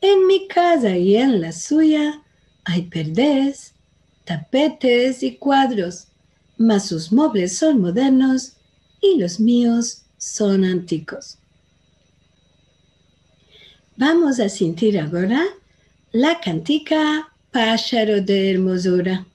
En 0.00 0.26
mi 0.26 0.48
casa 0.48 0.96
y 0.96 1.16
en 1.16 1.42
la 1.42 1.52
suya 1.52 2.22
hay 2.64 2.82
perdes, 2.86 3.74
tapetes 4.24 5.22
y 5.22 5.36
cuadros, 5.36 6.08
mas 6.58 6.86
sus 6.86 7.12
muebles 7.12 7.56
son 7.56 7.80
modernos 7.80 8.54
y 9.00 9.18
los 9.18 9.40
míos 9.40 10.02
son 10.18 10.64
antiguos. 10.64 11.38
Vamos 13.96 14.40
a 14.40 14.48
sentir 14.48 14.98
ahora 14.98 15.44
la 16.12 16.40
cantica 16.40 17.28
Pájaro 17.52 18.20
de 18.20 18.50
Hermosura. 18.50 19.26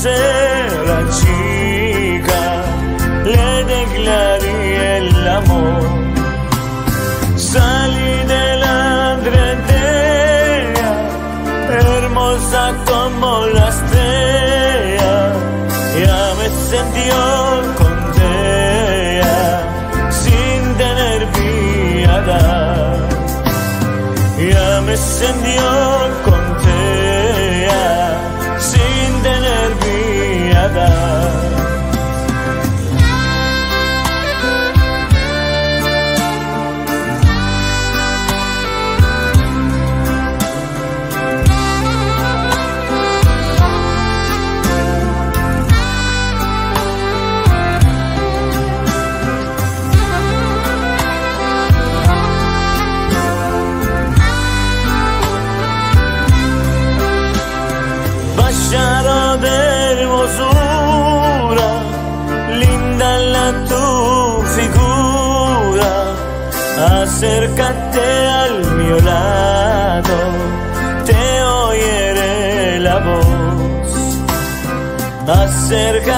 Σε 0.00 0.10
ρατσίκα, 0.86 2.64
λέτε 3.24 3.80
κλαρία 3.94 4.96
الا. 4.96 6.05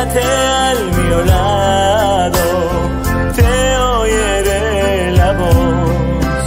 Acércate 0.08 0.24
al 0.70 0.80
mi 0.96 1.08
lado, 1.28 2.44
te 3.36 3.52
oiré 3.76 5.10
la 5.12 5.32
voz. 5.32 6.46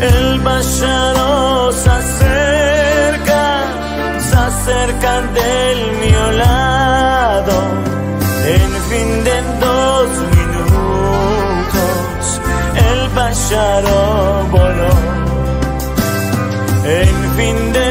El 0.00 0.40
bacharo 0.40 1.72
se 1.72 1.90
acerca, 1.90 3.42
se 4.20 4.36
acerca 4.36 5.12
del 5.38 5.78
mío 6.02 6.24
lado, 6.44 7.54
en 8.46 8.72
fin 8.88 9.08
de 9.24 9.36
dos 9.64 10.08
minutos, 10.38 12.22
el 12.88 13.00
bacharo 13.16 14.00
voló. 14.52 14.94
En 16.86 17.16
fin 17.36 17.56
de 17.72 17.83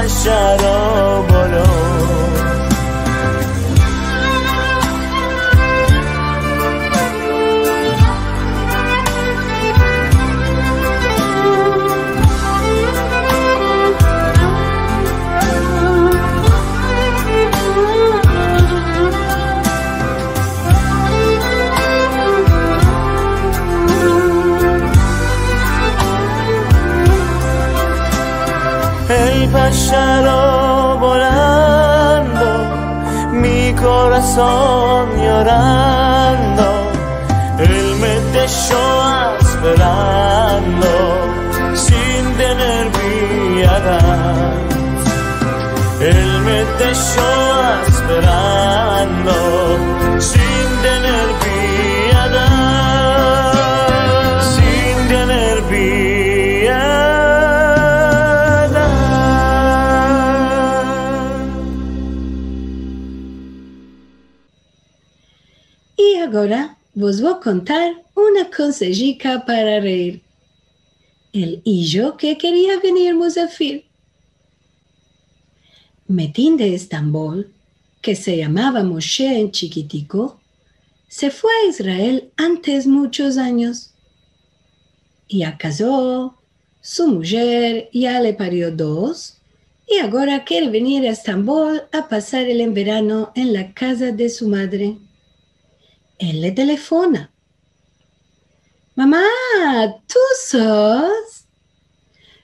el 0.00 0.08
bacharo 0.08 1.26
voló. 1.28 2.59
on 34.40 35.22
your 35.22 35.48
eyes. 35.48 35.99
Ahora 66.40 66.78
vos 66.94 67.20
voy 67.20 67.32
a 67.34 67.40
contar 67.40 68.02
una 68.14 68.50
consejica 68.50 69.44
para 69.44 69.78
reír. 69.80 70.22
El 71.32 71.60
hijo 71.64 72.16
que 72.16 72.38
quería 72.38 72.80
venir 72.80 73.14
Musafir. 73.14 73.84
Metín 76.08 76.56
de 76.56 76.74
Estambul, 76.74 77.52
que 78.00 78.16
se 78.16 78.38
llamaba 78.38 78.82
Moshe 78.82 79.38
en 79.38 79.50
chiquitico, 79.50 80.40
se 81.08 81.30
fue 81.30 81.50
a 81.52 81.68
Israel 81.68 82.32
antes 82.36 82.86
muchos 82.86 83.36
años. 83.36 83.90
Ya 85.28 85.58
casó, 85.58 86.38
su 86.80 87.06
mujer 87.06 87.90
ya 87.92 88.18
le 88.20 88.32
parió 88.32 88.72
dos, 88.72 89.36
y 89.86 89.98
ahora 89.98 90.44
quiere 90.44 90.70
venir 90.70 91.06
a 91.06 91.10
Estambul 91.10 91.82
a 91.92 92.08
pasar 92.08 92.46
el 92.46 92.70
verano 92.72 93.30
en 93.34 93.52
la 93.52 93.74
casa 93.74 94.10
de 94.10 94.30
su 94.30 94.48
madre. 94.48 94.96
Él 96.20 96.42
le 96.42 96.52
telefona. 96.52 97.32
Mamá, 98.94 99.24
¿tú 100.06 100.18
sos? 100.46 101.46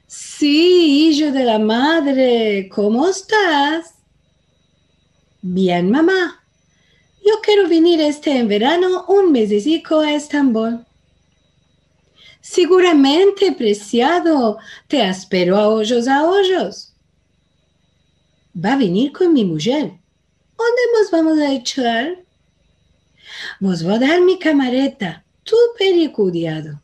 Sí, 0.06 1.10
hijo 1.10 1.30
de 1.30 1.44
la 1.44 1.58
madre, 1.58 2.70
¿cómo 2.74 3.06
estás? 3.06 3.92
Bien, 5.42 5.90
mamá. 5.90 6.42
Yo 7.22 7.34
quiero 7.42 7.68
venir 7.68 8.00
este 8.00 8.38
en 8.38 8.48
verano 8.48 9.04
un 9.08 9.30
mesecico 9.30 10.00
a 10.00 10.14
Estambul. 10.14 10.86
Seguramente, 12.40 13.52
preciado, 13.52 14.56
te 14.88 15.06
espero 15.06 15.58
a 15.58 15.68
hoyos 15.68 16.08
a 16.08 16.24
hoyos. 16.24 16.94
Va 18.54 18.72
a 18.72 18.78
venir 18.78 19.12
con 19.12 19.34
mi 19.34 19.44
mujer. 19.44 19.92
¿Dónde 20.56 20.82
nos 20.98 21.10
vamos 21.10 21.38
a 21.38 21.52
echar? 21.52 22.25
Vos 23.58 23.82
voy 23.82 23.94
a 23.94 23.98
dar 23.98 24.20
mi 24.20 24.38
camareta, 24.38 25.24
tú 25.42 25.56
pericudiado. 25.78 26.80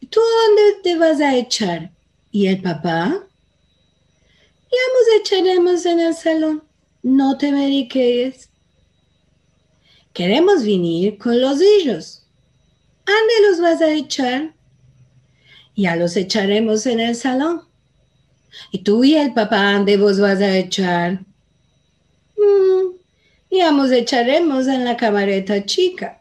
¿Y 0.00 0.06
tú 0.06 0.20
dónde 0.20 0.80
te 0.82 0.96
vas 0.96 1.20
a 1.20 1.34
echar? 1.34 1.90
¿Y 2.30 2.46
el 2.46 2.62
papá? 2.62 3.26
Ya 4.70 4.78
nos 4.92 5.20
echaremos 5.20 5.86
en 5.86 6.00
el 6.00 6.14
salón, 6.14 6.62
no 7.02 7.36
te 7.38 7.50
meriquees. 7.50 8.48
Queremos 10.12 10.64
venir 10.64 11.18
con 11.18 11.40
los 11.40 11.60
hijos. 11.60 12.24
¿Dónde 13.04 13.48
los 13.48 13.60
vas 13.60 13.80
a 13.80 13.92
echar? 13.92 14.54
Ya 15.76 15.96
los 15.96 16.16
echaremos 16.16 16.86
en 16.86 17.00
el 17.00 17.16
salón. 17.16 17.62
¿Y 18.70 18.78
tú 18.78 19.02
y 19.04 19.16
el 19.16 19.34
papá 19.34 19.72
dónde 19.72 19.96
vos 19.96 20.20
vas 20.20 20.40
a 20.40 20.56
echar? 20.56 21.24
Mm, 22.36 22.83
ya 23.54 23.70
nos 23.70 23.90
echaremos 23.90 24.66
en 24.66 24.84
la 24.84 24.96
camareta 24.96 25.64
chica. 25.64 26.20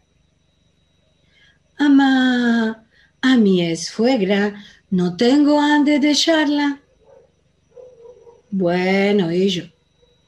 Ama, 1.77 2.85
a 3.21 3.37
mi 3.37 3.75
suegra 3.75 4.53
no 4.89 5.17
tengo 5.17 5.59
ande 5.59 5.99
de 5.99 6.11
echarla. 6.11 6.79
Bueno, 8.51 9.31
hijo, 9.31 9.65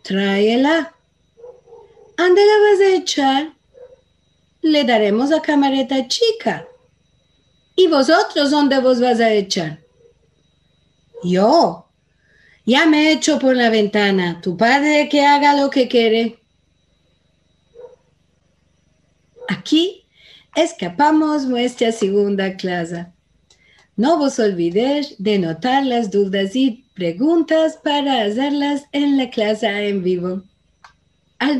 tráela. 0.01 0.95
¿Ande 2.17 2.41
la 2.45 2.69
vas 2.69 2.79
a 2.79 2.95
echar? 2.95 3.53
Le 4.61 4.83
daremos 4.83 5.31
a 5.31 5.41
camareta 5.41 6.07
chica. 6.07 6.65
¿Y 7.75 7.87
vosotros 7.87 8.49
dónde 8.49 8.79
vos 8.79 8.99
vas 8.99 9.19
a 9.19 9.31
echar? 9.31 9.79
Yo. 11.23 11.85
Ya 12.65 12.87
me 12.87 13.11
echo 13.11 13.37
por 13.37 13.55
la 13.55 13.69
ventana. 13.69 14.41
Tu 14.41 14.57
padre 14.57 15.07
que 15.09 15.23
haga 15.23 15.55
lo 15.55 15.69
que 15.69 15.87
quiere. 15.87 16.39
Aquí 19.47 20.05
escapamos 20.55 21.45
nuestra 21.45 21.91
segunda 21.91 22.55
clase. 22.55 23.07
No 23.97 24.17
vos 24.17 24.39
olvidéis 24.39 25.15
de 25.19 25.39
notar 25.39 25.85
las 25.85 26.11
dudas 26.11 26.55
y 26.55 26.85
preguntas 26.95 27.79
para 27.83 28.23
hacerlas 28.23 28.83
en 28.91 29.17
la 29.17 29.29
clase 29.29 29.67
en 29.67 30.03
vivo. 30.03 30.43
Al. 31.39 31.59